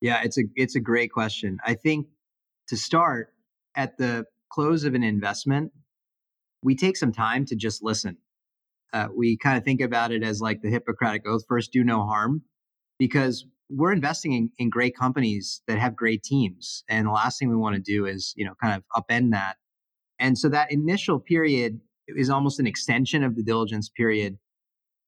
Yeah, 0.00 0.22
it's 0.22 0.38
a 0.38 0.42
it's 0.54 0.76
a 0.76 0.80
great 0.80 1.10
question. 1.10 1.58
I 1.64 1.74
think 1.74 2.06
to 2.68 2.76
start 2.76 3.32
at 3.74 3.96
the 3.96 4.26
close 4.50 4.84
of 4.84 4.94
an 4.94 5.02
investment, 5.02 5.72
we 6.62 6.76
take 6.76 6.96
some 6.96 7.12
time 7.12 7.44
to 7.46 7.56
just 7.56 7.82
listen. 7.82 8.18
Uh, 8.92 9.08
we 9.14 9.36
kind 9.36 9.58
of 9.58 9.64
think 9.64 9.80
about 9.80 10.12
it 10.12 10.22
as 10.22 10.40
like 10.40 10.62
the 10.62 10.70
Hippocratic 10.70 11.26
Oath: 11.26 11.42
first, 11.48 11.72
do 11.72 11.82
no 11.82 12.04
harm, 12.04 12.42
because 12.98 13.46
we're 13.68 13.92
investing 13.92 14.32
in, 14.32 14.50
in 14.58 14.70
great 14.70 14.96
companies 14.96 15.62
that 15.66 15.78
have 15.78 15.96
great 15.96 16.22
teams. 16.22 16.84
And 16.88 17.06
the 17.06 17.10
last 17.10 17.38
thing 17.38 17.48
we 17.48 17.56
want 17.56 17.74
to 17.74 17.82
do 17.82 18.06
is, 18.06 18.32
you 18.36 18.44
know, 18.44 18.54
kind 18.62 18.80
of 18.80 19.02
upend 19.02 19.32
that. 19.32 19.56
And 20.18 20.38
so 20.38 20.48
that 20.48 20.72
initial 20.72 21.20
period 21.20 21.80
is 22.08 22.30
almost 22.30 22.60
an 22.60 22.66
extension 22.66 23.22
of 23.22 23.36
the 23.36 23.42
diligence 23.42 23.88
period 23.88 24.38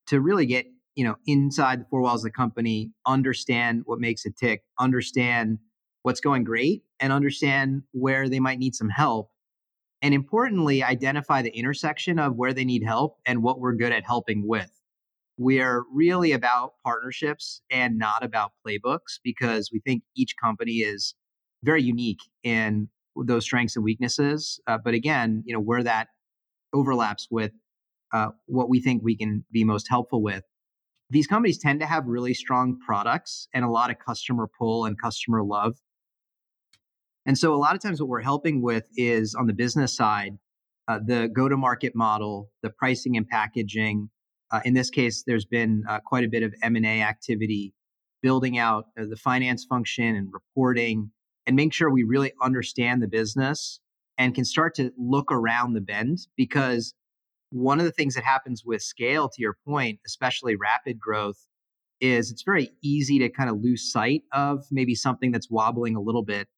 to 0.08 0.20
really 0.20 0.46
get, 0.46 0.66
you 0.94 1.04
know, 1.04 1.16
inside 1.26 1.80
the 1.80 1.86
four 1.90 2.00
walls 2.00 2.24
of 2.24 2.30
the 2.30 2.36
company, 2.36 2.90
understand 3.06 3.82
what 3.84 4.00
makes 4.00 4.24
it 4.24 4.36
tick, 4.36 4.62
understand 4.78 5.58
what's 6.02 6.20
going 6.20 6.44
great, 6.44 6.82
and 7.00 7.12
understand 7.12 7.82
where 7.92 8.28
they 8.28 8.40
might 8.40 8.58
need 8.58 8.74
some 8.74 8.88
help. 8.88 9.30
And 10.02 10.14
importantly, 10.14 10.82
identify 10.82 11.42
the 11.42 11.56
intersection 11.56 12.18
of 12.18 12.36
where 12.36 12.52
they 12.52 12.64
need 12.64 12.84
help 12.84 13.18
and 13.26 13.42
what 13.42 13.60
we're 13.60 13.74
good 13.74 13.92
at 13.92 14.04
helping 14.04 14.46
with 14.46 14.70
we're 15.38 15.84
really 15.92 16.32
about 16.32 16.74
partnerships 16.84 17.62
and 17.70 17.96
not 17.96 18.24
about 18.24 18.52
playbooks 18.66 19.20
because 19.22 19.70
we 19.72 19.80
think 19.80 20.02
each 20.16 20.34
company 20.36 20.78
is 20.78 21.14
very 21.62 21.82
unique 21.82 22.18
in 22.42 22.88
those 23.24 23.44
strengths 23.44 23.76
and 23.76 23.84
weaknesses. 23.84 24.60
Uh, 24.66 24.78
but 24.82 24.94
again, 24.94 25.42
you 25.46 25.54
know, 25.54 25.60
where 25.60 25.82
that 25.82 26.08
overlaps 26.72 27.28
with 27.30 27.52
uh, 28.12 28.28
what 28.46 28.68
we 28.68 28.80
think 28.80 29.02
we 29.02 29.16
can 29.16 29.44
be 29.52 29.64
most 29.64 29.88
helpful 29.88 30.22
with. 30.22 30.44
These 31.10 31.26
companies 31.26 31.58
tend 31.58 31.80
to 31.80 31.86
have 31.86 32.06
really 32.06 32.34
strong 32.34 32.78
products 32.84 33.48
and 33.54 33.64
a 33.64 33.70
lot 33.70 33.90
of 33.90 33.96
customer 33.98 34.48
pull 34.58 34.84
and 34.84 35.00
customer 35.00 35.42
love. 35.42 35.76
And 37.26 37.36
so, 37.36 37.54
a 37.54 37.56
lot 37.56 37.74
of 37.74 37.82
times, 37.82 38.00
what 38.00 38.08
we're 38.08 38.22
helping 38.22 38.62
with 38.62 38.84
is 38.96 39.34
on 39.34 39.46
the 39.46 39.52
business 39.52 39.94
side, 39.94 40.38
uh, 40.86 40.98
the 41.04 41.28
go 41.28 41.48
to 41.48 41.56
market 41.56 41.94
model, 41.94 42.50
the 42.62 42.70
pricing 42.70 43.16
and 43.16 43.28
packaging. 43.28 44.10
Uh, 44.50 44.60
in 44.64 44.72
this 44.72 44.88
case, 44.88 45.24
there's 45.26 45.44
been 45.44 45.82
uh, 45.88 46.00
quite 46.06 46.24
a 46.24 46.28
bit 46.28 46.42
of 46.42 46.54
M&A 46.62 47.02
activity, 47.02 47.74
building 48.22 48.56
out 48.56 48.86
uh, 48.98 49.04
the 49.08 49.16
finance 49.16 49.66
function 49.68 50.16
and 50.16 50.28
reporting, 50.32 51.10
and 51.48 51.56
make 51.56 51.72
sure 51.72 51.90
we 51.90 52.04
really 52.04 52.32
understand 52.42 53.02
the 53.02 53.08
business 53.08 53.80
and 54.18 54.34
can 54.34 54.44
start 54.44 54.74
to 54.74 54.92
look 54.98 55.32
around 55.32 55.72
the 55.72 55.80
bend 55.80 56.18
because 56.36 56.94
one 57.50 57.78
of 57.78 57.86
the 57.86 57.90
things 57.90 58.14
that 58.14 58.24
happens 58.24 58.64
with 58.66 58.82
scale, 58.82 59.30
to 59.30 59.40
your 59.40 59.56
point, 59.66 59.98
especially 60.06 60.56
rapid 60.56 61.00
growth, 61.00 61.46
is 62.02 62.30
it's 62.30 62.42
very 62.42 62.70
easy 62.82 63.18
to 63.20 63.30
kind 63.30 63.48
of 63.48 63.62
lose 63.62 63.90
sight 63.90 64.24
of 64.32 64.66
maybe 64.70 64.94
something 64.94 65.32
that's 65.32 65.50
wobbling 65.50 65.96
a 65.96 66.02
little 66.02 66.22
bit. 66.22 66.48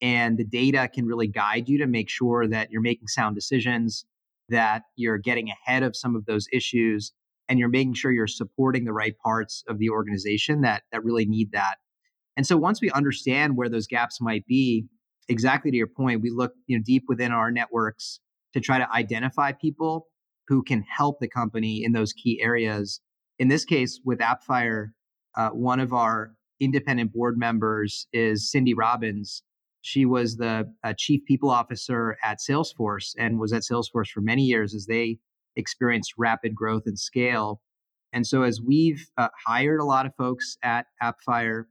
And 0.00 0.38
the 0.38 0.44
data 0.44 0.88
can 0.92 1.04
really 1.04 1.28
guide 1.28 1.68
you 1.68 1.76
to 1.76 1.86
make 1.86 2.08
sure 2.08 2.48
that 2.48 2.70
you're 2.70 2.80
making 2.80 3.08
sound 3.08 3.34
decisions, 3.34 4.06
that 4.48 4.84
you're 4.96 5.18
getting 5.18 5.50
ahead 5.50 5.82
of 5.82 5.94
some 5.94 6.16
of 6.16 6.24
those 6.24 6.46
issues, 6.50 7.12
and 7.46 7.58
you're 7.58 7.68
making 7.68 7.92
sure 7.92 8.10
you're 8.10 8.26
supporting 8.26 8.86
the 8.86 8.94
right 8.94 9.18
parts 9.22 9.62
of 9.68 9.78
the 9.78 9.90
organization 9.90 10.62
that, 10.62 10.84
that 10.92 11.04
really 11.04 11.26
need 11.26 11.52
that. 11.52 11.74
And 12.36 12.46
so 12.46 12.56
once 12.56 12.80
we 12.80 12.90
understand 12.90 13.56
where 13.56 13.68
those 13.68 13.86
gaps 13.86 14.20
might 14.20 14.46
be, 14.46 14.86
exactly 15.28 15.70
to 15.70 15.76
your 15.76 15.86
point, 15.86 16.22
we 16.22 16.30
look 16.30 16.52
you 16.66 16.76
know, 16.76 16.82
deep 16.84 17.04
within 17.08 17.32
our 17.32 17.50
networks 17.50 18.20
to 18.54 18.60
try 18.60 18.78
to 18.78 18.92
identify 18.92 19.52
people 19.52 20.06
who 20.48 20.62
can 20.62 20.82
help 20.82 21.20
the 21.20 21.28
company 21.28 21.82
in 21.84 21.92
those 21.92 22.12
key 22.12 22.40
areas. 22.42 23.00
In 23.38 23.48
this 23.48 23.64
case, 23.64 24.00
with 24.04 24.18
Appfire, 24.18 24.88
uh, 25.36 25.50
one 25.50 25.80
of 25.80 25.92
our 25.92 26.32
independent 26.60 27.12
board 27.12 27.38
members 27.38 28.06
is 28.12 28.50
Cindy 28.50 28.74
Robbins. 28.74 29.42
She 29.82 30.04
was 30.04 30.36
the 30.36 30.70
uh, 30.84 30.92
chief 30.98 31.24
people 31.26 31.50
officer 31.50 32.16
at 32.22 32.38
Salesforce 32.38 33.14
and 33.16 33.38
was 33.38 33.52
at 33.52 33.62
Salesforce 33.62 34.08
for 34.08 34.20
many 34.20 34.42
years 34.42 34.74
as 34.74 34.86
they 34.86 35.18
experienced 35.56 36.14
rapid 36.18 36.54
growth 36.54 36.82
and 36.86 36.98
scale. 36.98 37.62
And 38.12 38.26
so, 38.26 38.42
as 38.42 38.60
we've 38.60 39.06
uh, 39.16 39.28
hired 39.46 39.80
a 39.80 39.84
lot 39.84 40.04
of 40.04 40.12
folks 40.16 40.58
at 40.62 40.86
Appfire, 41.02 41.64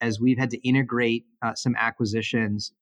as 0.00 0.20
we've 0.20 0.38
had 0.38 0.50
to 0.50 0.68
integrate 0.68 1.24
uh, 1.42 1.54
some 1.54 1.74
acquisitions, 1.76 2.72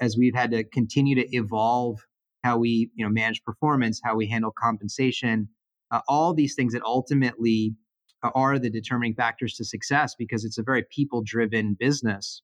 as 0.00 0.16
we've 0.16 0.34
had 0.34 0.50
to 0.50 0.64
continue 0.64 1.14
to 1.14 1.26
evolve 1.34 1.98
how 2.42 2.58
we 2.58 2.90
you 2.94 3.04
know 3.04 3.10
manage 3.10 3.42
performance, 3.44 4.00
how 4.02 4.16
we 4.16 4.26
handle 4.26 4.52
compensation, 4.58 5.48
uh, 5.90 6.00
all 6.08 6.34
these 6.34 6.54
things 6.54 6.72
that 6.72 6.82
ultimately 6.82 7.74
uh, 8.22 8.30
are 8.34 8.58
the 8.58 8.70
determining 8.70 9.14
factors 9.14 9.54
to 9.54 9.64
success 9.64 10.14
because 10.18 10.44
it's 10.44 10.58
a 10.58 10.62
very 10.62 10.84
people 10.90 11.22
driven 11.24 11.76
business, 11.78 12.42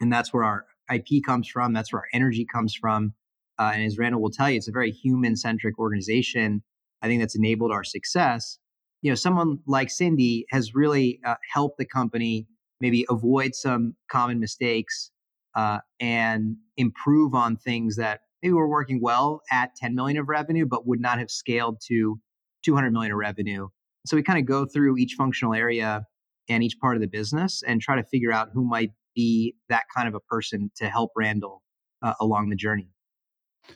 and 0.00 0.12
that's 0.12 0.32
where 0.32 0.44
our 0.44 0.66
IP 0.92 1.24
comes 1.24 1.48
from. 1.48 1.72
That's 1.72 1.92
where 1.92 2.00
our 2.00 2.08
energy 2.12 2.46
comes 2.50 2.74
from. 2.74 3.14
Uh, 3.58 3.72
and 3.74 3.84
as 3.84 3.98
Randall 3.98 4.20
will 4.20 4.30
tell 4.30 4.50
you, 4.50 4.56
it's 4.56 4.68
a 4.68 4.72
very 4.72 4.90
human 4.90 5.36
centric 5.36 5.78
organization. 5.78 6.62
I 7.02 7.06
think 7.06 7.20
that's 7.20 7.36
enabled 7.36 7.70
our 7.70 7.84
success. 7.84 8.58
You 9.02 9.10
know, 9.10 9.14
someone 9.14 9.58
like 9.66 9.90
Cindy 9.90 10.46
has 10.50 10.74
really 10.74 11.20
uh, 11.24 11.34
helped 11.52 11.78
the 11.78 11.84
company 11.84 12.46
maybe 12.82 13.06
avoid 13.08 13.54
some 13.54 13.94
common 14.10 14.38
mistakes 14.40 15.10
uh, 15.54 15.78
and 16.00 16.56
improve 16.76 17.34
on 17.34 17.56
things 17.56 17.96
that 17.96 18.20
maybe 18.42 18.52
we're 18.52 18.66
working 18.66 19.00
well 19.00 19.40
at 19.50 19.74
10 19.76 19.94
million 19.94 20.18
of 20.18 20.28
revenue, 20.28 20.66
but 20.66 20.86
would 20.86 21.00
not 21.00 21.18
have 21.18 21.30
scaled 21.30 21.80
to 21.86 22.20
200 22.64 22.92
million 22.92 23.12
of 23.12 23.18
revenue. 23.18 23.68
So 24.04 24.16
we 24.16 24.22
kind 24.22 24.38
of 24.38 24.46
go 24.46 24.66
through 24.66 24.98
each 24.98 25.14
functional 25.16 25.54
area 25.54 26.04
and 26.48 26.62
each 26.62 26.78
part 26.80 26.96
of 26.96 27.00
the 27.00 27.06
business 27.06 27.62
and 27.66 27.80
try 27.80 27.96
to 27.96 28.02
figure 28.02 28.32
out 28.32 28.48
who 28.52 28.64
might 28.64 28.90
be 29.14 29.54
that 29.68 29.84
kind 29.94 30.08
of 30.08 30.14
a 30.14 30.20
person 30.20 30.70
to 30.76 30.88
help 30.88 31.12
Randall 31.16 31.62
uh, 32.02 32.14
along 32.20 32.48
the 32.50 32.56
journey. 32.56 32.88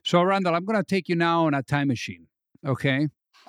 So 0.04 0.20
Randall, 0.22 0.54
I'm 0.54 0.64
going 0.64 0.78
to 0.78 0.84
take 0.84 1.08
you 1.08 1.14
now 1.14 1.46
on 1.46 1.54
a 1.54 1.62
time 1.62 1.88
machine. 1.88 2.26
Okay. 2.66 3.08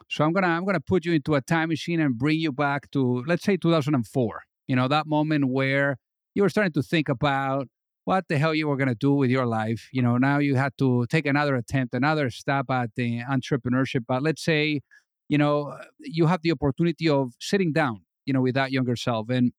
So 0.09 0.23
I'm 0.23 0.31
gonna 0.31 0.47
I'm 0.47 0.63
gonna 0.63 0.79
put 0.79 1.05
you 1.05 1.13
into 1.13 1.35
a 1.35 1.41
time 1.41 1.69
machine 1.69 1.99
and 1.99 2.17
bring 2.17 2.39
you 2.39 2.51
back 2.51 2.91
to 2.91 3.23
let's 3.25 3.43
say 3.43 3.57
2004. 3.57 4.43
You 4.67 4.75
know 4.75 4.87
that 4.87 5.07
moment 5.07 5.45
where 5.49 5.97
you 6.35 6.43
were 6.43 6.49
starting 6.49 6.73
to 6.73 6.83
think 6.83 7.09
about 7.09 7.67
what 8.05 8.25
the 8.29 8.37
hell 8.37 8.55
you 8.55 8.67
were 8.67 8.77
going 8.77 8.87
to 8.87 8.95
do 8.95 9.13
with 9.13 9.29
your 9.29 9.45
life. 9.45 9.89
You 9.91 10.01
know, 10.01 10.17
now 10.17 10.39
you 10.39 10.55
had 10.55 10.71
to 10.77 11.05
take 11.09 11.25
another 11.25 11.55
attempt, 11.55 11.93
another 11.93 12.29
stab 12.29 12.71
at 12.71 12.91
the 12.95 13.21
entrepreneurship. 13.21 14.05
But 14.07 14.23
let's 14.23 14.43
say, 14.43 14.79
you 15.27 15.37
know, 15.37 15.77
you 15.99 16.27
have 16.27 16.41
the 16.41 16.51
opportunity 16.51 17.09
of 17.09 17.33
sitting 17.41 17.73
down, 17.73 18.05
you 18.25 18.33
know, 18.33 18.41
with 18.41 18.55
that 18.55 18.71
younger 18.71 18.95
self 18.95 19.29
and 19.29 19.51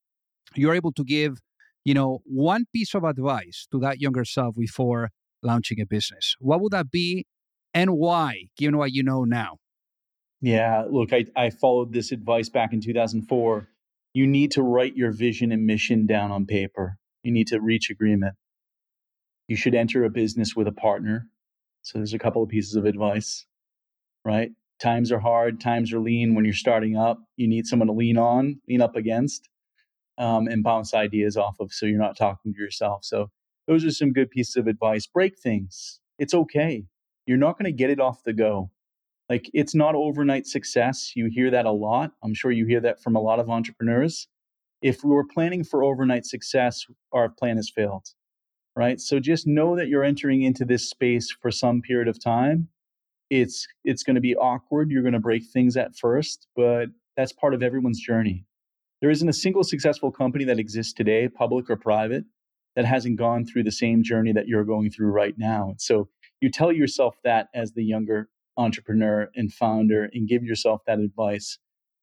you're 0.55 0.73
able 0.73 0.91
to 0.93 1.03
give, 1.03 1.37
you 1.85 1.93
know, 1.93 2.21
one 2.25 2.65
piece 2.73 2.95
of 2.95 3.03
advice 3.03 3.67
to 3.71 3.79
that 3.81 3.99
younger 3.99 4.25
self 4.25 4.55
before 4.55 5.09
launching 5.43 5.79
a 5.79 5.85
business. 5.85 6.35
What 6.39 6.59
would 6.61 6.71
that 6.71 6.89
be 6.89 7.27
and 7.73 7.91
why, 7.91 8.45
given 8.57 8.77
what 8.77 8.91
you 8.93 9.03
know 9.03 9.25
now? 9.25 9.57
Yeah, 10.41 10.85
look, 10.89 11.13
I, 11.13 11.25
I 11.35 11.49
followed 11.49 11.93
this 11.93 12.11
advice 12.11 12.49
back 12.49 12.73
in 12.73 12.81
2004. 12.81 13.67
You 14.13 14.27
need 14.27 14.51
to 14.51 14.63
write 14.63 14.95
your 14.95 15.11
vision 15.11 15.51
and 15.51 15.65
mission 15.65 16.05
down 16.05 16.31
on 16.31 16.45
paper 16.45 16.99
you 17.23 17.31
need 17.31 17.47
to 17.47 17.59
reach 17.59 17.89
agreement. 17.89 18.35
You 19.47 19.55
should 19.55 19.75
enter 19.75 20.03
a 20.03 20.09
business 20.09 20.55
with 20.55 20.67
a 20.67 20.71
partner. 20.71 21.27
So 21.81 21.97
there's 21.97 22.13
a 22.13 22.19
couple 22.19 22.43
of 22.43 22.49
pieces 22.49 22.75
of 22.75 22.85
advice, 22.85 23.45
right? 24.23 24.51
Times 24.79 25.11
are 25.11 25.19
hard, 25.19 25.59
times 25.59 25.91
are 25.91 25.99
lean 25.99 26.35
when 26.35 26.45
you're 26.45 26.53
starting 26.53 26.95
up. 26.95 27.19
You 27.35 27.47
need 27.47 27.65
someone 27.65 27.87
to 27.87 27.93
lean 27.93 28.17
on, 28.17 28.61
lean 28.67 28.81
up 28.81 28.95
against, 28.95 29.49
um, 30.17 30.47
and 30.47 30.63
bounce 30.63 30.93
ideas 30.93 31.35
off 31.35 31.55
of 31.59 31.73
so 31.73 31.85
you're 31.85 31.99
not 31.99 32.17
talking 32.17 32.53
to 32.53 32.59
yourself. 32.59 33.03
So 33.03 33.31
those 33.67 33.83
are 33.85 33.91
some 33.91 34.13
good 34.13 34.29
pieces 34.29 34.55
of 34.55 34.67
advice. 34.67 35.07
Break 35.07 35.37
things. 35.39 35.99
It's 36.17 36.33
okay. 36.33 36.85
You're 37.25 37.37
not 37.37 37.57
going 37.57 37.65
to 37.65 37.77
get 37.77 37.89
it 37.89 37.99
off 37.99 38.23
the 38.23 38.33
go. 38.33 38.71
Like 39.29 39.49
it's 39.53 39.75
not 39.75 39.95
overnight 39.95 40.47
success. 40.47 41.13
You 41.15 41.27
hear 41.27 41.51
that 41.51 41.65
a 41.65 41.71
lot. 41.71 42.11
I'm 42.23 42.33
sure 42.33 42.51
you 42.51 42.65
hear 42.65 42.79
that 42.81 43.01
from 43.01 43.15
a 43.15 43.21
lot 43.21 43.39
of 43.39 43.49
entrepreneurs 43.49 44.27
if 44.81 45.03
we 45.03 45.09
were 45.09 45.25
planning 45.25 45.63
for 45.63 45.83
overnight 45.83 46.25
success, 46.25 46.85
our 47.11 47.29
plan 47.29 47.57
has 47.57 47.69
failed, 47.69 48.07
right? 48.75 48.99
So 48.99 49.19
just 49.19 49.47
know 49.47 49.75
that 49.75 49.87
you're 49.87 50.03
entering 50.03 50.43
into 50.43 50.65
this 50.65 50.89
space 50.89 51.31
for 51.41 51.51
some 51.51 51.81
period 51.81 52.07
of 52.07 52.21
time. 52.21 52.69
It's 53.29 53.67
it's 53.83 54.03
going 54.03 54.15
to 54.15 54.21
be 54.21 54.35
awkward. 54.35 54.89
You're 54.89 55.03
going 55.03 55.13
to 55.13 55.19
break 55.19 55.43
things 55.45 55.77
at 55.77 55.95
first, 55.95 56.47
but 56.55 56.87
that's 57.15 57.33
part 57.33 57.53
of 57.53 57.61
everyone's 57.61 57.99
journey. 57.99 58.45
There 59.01 59.11
isn't 59.11 59.29
a 59.29 59.33
single 59.33 59.63
successful 59.63 60.11
company 60.11 60.45
that 60.45 60.59
exists 60.59 60.93
today, 60.93 61.27
public 61.27 61.69
or 61.69 61.75
private, 61.75 62.25
that 62.75 62.85
hasn't 62.85 63.17
gone 63.17 63.45
through 63.45 63.63
the 63.63 63.71
same 63.71 64.03
journey 64.03 64.33
that 64.33 64.47
you're 64.47 64.65
going 64.65 64.89
through 64.89 65.11
right 65.11 65.35
now. 65.37 65.69
And 65.69 65.81
so 65.81 66.09
you 66.41 66.49
tell 66.49 66.71
yourself 66.71 67.17
that 67.23 67.49
as 67.53 67.73
the 67.73 67.83
younger 67.83 68.29
entrepreneur 68.59 69.29
and 69.35 69.51
founder 69.53 70.09
and 70.13 70.27
give 70.27 70.43
yourself 70.43 70.81
that 70.85 70.99
advice 70.99 71.57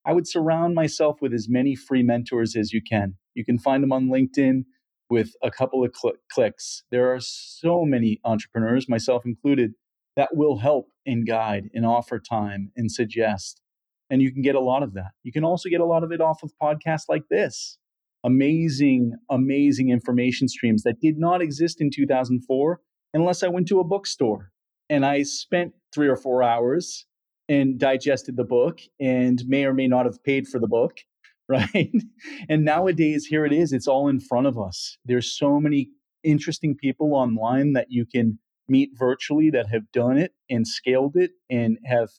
I 0.07 0.13
would 0.13 0.25
surround 0.27 0.73
myself 0.73 1.21
with 1.21 1.33
as 1.33 1.49
many 1.49 1.75
free 1.75 2.01
mentors 2.01 2.55
as 2.55 2.71
you 2.71 2.81
can. 2.81 3.15
You 3.35 3.43
can 3.43 3.59
find 3.59 3.83
them 3.83 3.91
on 3.91 4.07
LinkedIn 4.07 4.63
with 5.09 5.33
a 5.43 5.51
couple 5.51 5.83
of 5.83 5.93
cl- 5.93 6.15
clicks. 6.31 6.83
There 6.91 7.13
are 7.13 7.19
so 7.19 7.83
many 7.83 8.21
entrepreneurs, 8.23 8.87
myself 8.87 9.25
included, 9.25 9.73
that 10.15 10.29
will 10.33 10.59
help 10.59 10.87
and 11.05 11.27
guide 11.27 11.65
and 11.73 11.85
offer 11.85 12.19
time 12.19 12.71
and 12.77 12.89
suggest. 12.89 13.61
And 14.09 14.21
you 14.21 14.31
can 14.31 14.41
get 14.41 14.55
a 14.55 14.61
lot 14.61 14.81
of 14.81 14.93
that. 14.93 15.11
You 15.23 15.33
can 15.33 15.43
also 15.43 15.67
get 15.67 15.81
a 15.81 15.85
lot 15.85 16.05
of 16.05 16.13
it 16.13 16.21
off 16.21 16.41
of 16.41 16.53
podcasts 16.61 17.09
like 17.09 17.23
this. 17.29 17.77
Amazing, 18.23 19.13
amazing 19.29 19.89
information 19.89 20.47
streams 20.47 20.83
that 20.83 21.01
did 21.01 21.17
not 21.17 21.41
exist 21.41 21.81
in 21.81 21.89
2004 21.93 22.79
unless 23.13 23.43
I 23.43 23.49
went 23.49 23.67
to 23.67 23.81
a 23.81 23.83
bookstore 23.83 24.53
and 24.89 25.05
I 25.05 25.23
spent 25.23 25.73
three 25.93 26.07
or 26.07 26.15
four 26.15 26.43
hours 26.43 27.05
and 27.49 27.79
digested 27.79 28.35
the 28.35 28.43
book 28.43 28.81
and 28.99 29.41
may 29.47 29.65
or 29.65 29.73
may 29.73 29.87
not 29.87 30.05
have 30.05 30.23
paid 30.23 30.47
for 30.47 30.59
the 30.59 30.67
book 30.67 30.99
right? 31.49 31.93
And 32.49 32.65
nowadays 32.65 33.25
here 33.25 33.45
it 33.45 33.53
is 33.53 33.71
it's 33.71 33.87
all 33.87 34.09
in 34.09 34.19
front 34.19 34.47
of 34.47 34.59
us. 34.59 34.97
There's 35.05 35.31
so 35.31 35.61
many 35.61 35.89
interesting 36.21 36.75
people 36.75 37.13
online 37.15 37.71
that 37.71 37.87
you 37.89 38.05
can 38.05 38.39
meet 38.67 38.89
virtually 38.93 39.49
that 39.51 39.69
have 39.69 39.89
done 39.93 40.17
it 40.17 40.33
and 40.49 40.67
scaled 40.67 41.15
it 41.15 41.31
and 41.49 41.77
have 41.85 42.09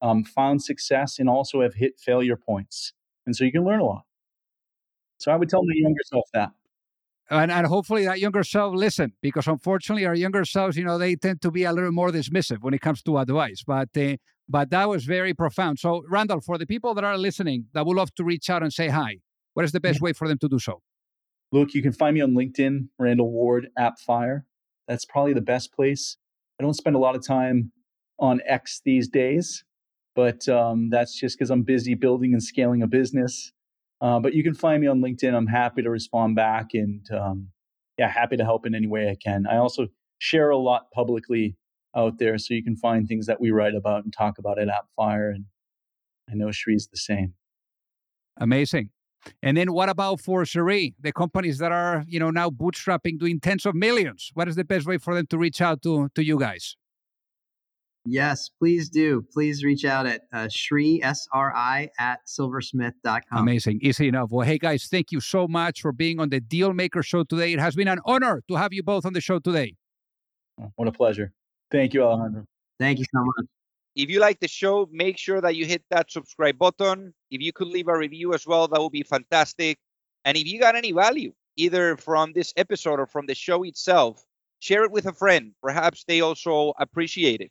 um, 0.00 0.24
found 0.24 0.62
success 0.62 1.18
and 1.18 1.28
also 1.28 1.60
have 1.60 1.74
hit 1.74 2.00
failure 2.00 2.36
points. 2.36 2.94
And 3.26 3.36
so 3.36 3.44
you 3.44 3.52
can 3.52 3.64
learn 3.64 3.80
a 3.80 3.84
lot. 3.84 4.04
So 5.18 5.32
i 5.32 5.36
would 5.36 5.50
tell 5.50 5.64
my 5.64 5.74
younger 5.74 6.00
self 6.06 6.24
that 6.32 6.52
and, 7.30 7.50
and 7.50 7.66
hopefully 7.66 8.04
that 8.04 8.20
younger 8.20 8.42
self 8.42 8.74
listen 8.74 9.12
because 9.20 9.46
unfortunately 9.46 10.06
our 10.06 10.14
younger 10.14 10.44
selves 10.44 10.76
you 10.76 10.84
know 10.84 10.98
they 10.98 11.14
tend 11.14 11.42
to 11.42 11.50
be 11.50 11.64
a 11.64 11.72
little 11.72 11.92
more 11.92 12.10
dismissive 12.10 12.58
when 12.60 12.74
it 12.74 12.80
comes 12.80 13.02
to 13.02 13.18
advice. 13.18 13.62
But 13.66 13.90
uh, 13.96 14.16
but 14.48 14.70
that 14.70 14.88
was 14.88 15.04
very 15.04 15.34
profound. 15.34 15.78
So 15.78 16.02
randall 16.08 16.40
for 16.40 16.56
the 16.56 16.66
people 16.66 16.94
that 16.94 17.04
are 17.04 17.18
listening 17.18 17.66
that 17.74 17.84
would 17.84 17.96
love 17.96 18.14
to 18.14 18.24
reach 18.24 18.48
out 18.48 18.62
and 18.62 18.72
say 18.72 18.88
hi 18.88 19.18
what 19.54 19.64
is 19.64 19.72
the 19.72 19.80
best 19.80 20.00
way 20.00 20.12
for 20.12 20.28
them 20.28 20.38
to 20.38 20.48
do 20.48 20.58
so? 20.58 20.82
Look 21.52 21.74
you 21.74 21.82
can 21.82 21.92
find 21.92 22.14
me 22.14 22.20
on 22.20 22.32
linkedin 22.32 22.88
randall 22.98 23.30
ward 23.30 23.68
appfire 23.78 24.42
That's 24.86 25.04
probably 25.04 25.34
the 25.34 25.40
best 25.40 25.72
place. 25.72 26.16
I 26.58 26.62
don't 26.64 26.74
spend 26.74 26.96
a 26.96 26.98
lot 26.98 27.14
of 27.14 27.26
time 27.26 27.72
on 28.18 28.40
X 28.46 28.80
these 28.84 29.08
days, 29.08 29.64
but 30.14 30.48
um, 30.48 30.90
that's 30.90 31.18
just 31.18 31.38
because 31.38 31.50
I'm 31.50 31.62
busy 31.62 31.94
building 31.94 32.32
and 32.32 32.42
scaling 32.42 32.82
a 32.82 32.86
business. 32.86 33.52
Uh, 34.00 34.20
but 34.20 34.34
you 34.34 34.42
can 34.42 34.54
find 34.54 34.80
me 34.80 34.86
on 34.86 35.00
LinkedIn. 35.00 35.34
I'm 35.34 35.46
happy 35.46 35.82
to 35.82 35.90
respond 35.90 36.36
back 36.36 36.68
and 36.74 37.04
um, 37.10 37.48
yeah, 37.98 38.08
happy 38.08 38.36
to 38.36 38.44
help 38.44 38.64
in 38.64 38.74
any 38.74 38.86
way 38.86 39.10
I 39.10 39.16
can. 39.16 39.46
I 39.46 39.56
also 39.56 39.88
share 40.18 40.50
a 40.50 40.56
lot 40.56 40.90
publicly 40.92 41.56
out 41.96 42.18
there, 42.18 42.38
so 42.38 42.54
you 42.54 42.62
can 42.62 42.76
find 42.76 43.08
things 43.08 43.26
that 43.26 43.40
we 43.40 43.50
write 43.50 43.74
about 43.74 44.04
and 44.04 44.12
talk 44.12 44.38
about 44.38 44.58
at 44.58 44.68
Appfire. 44.68 45.34
And 45.34 45.46
I 46.30 46.34
know 46.34 46.50
Sri's 46.50 46.88
the 46.88 46.96
same. 46.96 47.34
Amazing. 48.36 48.90
And 49.42 49.56
then 49.56 49.72
what 49.72 49.88
about 49.88 50.20
for 50.20 50.44
Sri, 50.44 50.94
the 51.00 51.12
companies 51.12 51.58
that 51.58 51.72
are, 51.72 52.04
you 52.06 52.20
know, 52.20 52.30
now 52.30 52.50
bootstrapping, 52.50 53.18
doing 53.18 53.40
tens 53.40 53.66
of 53.66 53.74
millions? 53.74 54.30
What 54.34 54.48
is 54.48 54.54
the 54.54 54.64
best 54.64 54.86
way 54.86 54.98
for 54.98 55.14
them 55.14 55.26
to 55.26 55.38
reach 55.38 55.60
out 55.60 55.82
to, 55.82 56.08
to 56.14 56.24
you 56.24 56.38
guys? 56.38 56.76
Yes, 58.04 58.48
please 58.58 58.88
do. 58.88 59.24
Please 59.32 59.62
reach 59.62 59.84
out 59.84 60.06
at 60.06 60.22
uh, 60.32 60.48
Sri, 60.48 61.02
S-R-I, 61.02 61.90
at 61.98 62.20
silversmith.com. 62.26 63.22
Amazing. 63.32 63.80
Easy 63.82 64.08
enough. 64.08 64.30
Well, 64.30 64.46
hey, 64.46 64.58
guys, 64.58 64.86
thank 64.90 65.12
you 65.12 65.20
so 65.20 65.46
much 65.46 65.82
for 65.82 65.92
being 65.92 66.18
on 66.18 66.30
the 66.30 66.40
Dealmaker 66.40 67.04
Show 67.04 67.24
today. 67.24 67.52
It 67.52 67.60
has 67.60 67.74
been 67.74 67.88
an 67.88 68.00
honor 68.06 68.42
to 68.48 68.56
have 68.56 68.72
you 68.72 68.82
both 68.82 69.04
on 69.04 69.12
the 69.12 69.20
show 69.20 69.38
today. 69.38 69.74
Oh, 70.60 70.72
what 70.76 70.88
a 70.88 70.92
pleasure. 70.92 71.32
Thank 71.70 71.92
you, 71.92 72.02
Alejandro. 72.02 72.46
Thank 72.78 72.98
you 72.98 73.04
so 73.12 73.22
much. 73.22 73.46
If 73.94 74.08
you 74.08 74.20
like 74.20 74.40
the 74.40 74.48
show, 74.48 74.88
make 74.92 75.18
sure 75.18 75.40
that 75.40 75.56
you 75.56 75.66
hit 75.66 75.82
that 75.90 76.10
subscribe 76.10 76.56
button. 76.56 77.12
If 77.30 77.42
you 77.42 77.52
could 77.52 77.68
leave 77.68 77.88
a 77.88 77.98
review 77.98 78.32
as 78.32 78.46
well, 78.46 78.68
that 78.68 78.80
would 78.80 78.92
be 78.92 79.02
fantastic. 79.02 79.78
And 80.24 80.36
if 80.36 80.46
you 80.46 80.60
got 80.60 80.76
any 80.76 80.92
value, 80.92 81.32
either 81.56 81.96
from 81.96 82.32
this 82.32 82.54
episode 82.56 83.00
or 83.00 83.06
from 83.06 83.26
the 83.26 83.34
show 83.34 83.64
itself, 83.64 84.24
share 84.60 84.84
it 84.84 84.92
with 84.92 85.06
a 85.06 85.12
friend. 85.12 85.52
Perhaps 85.62 86.04
they 86.06 86.20
also 86.20 86.72
appreciate 86.78 87.40
it. 87.40 87.50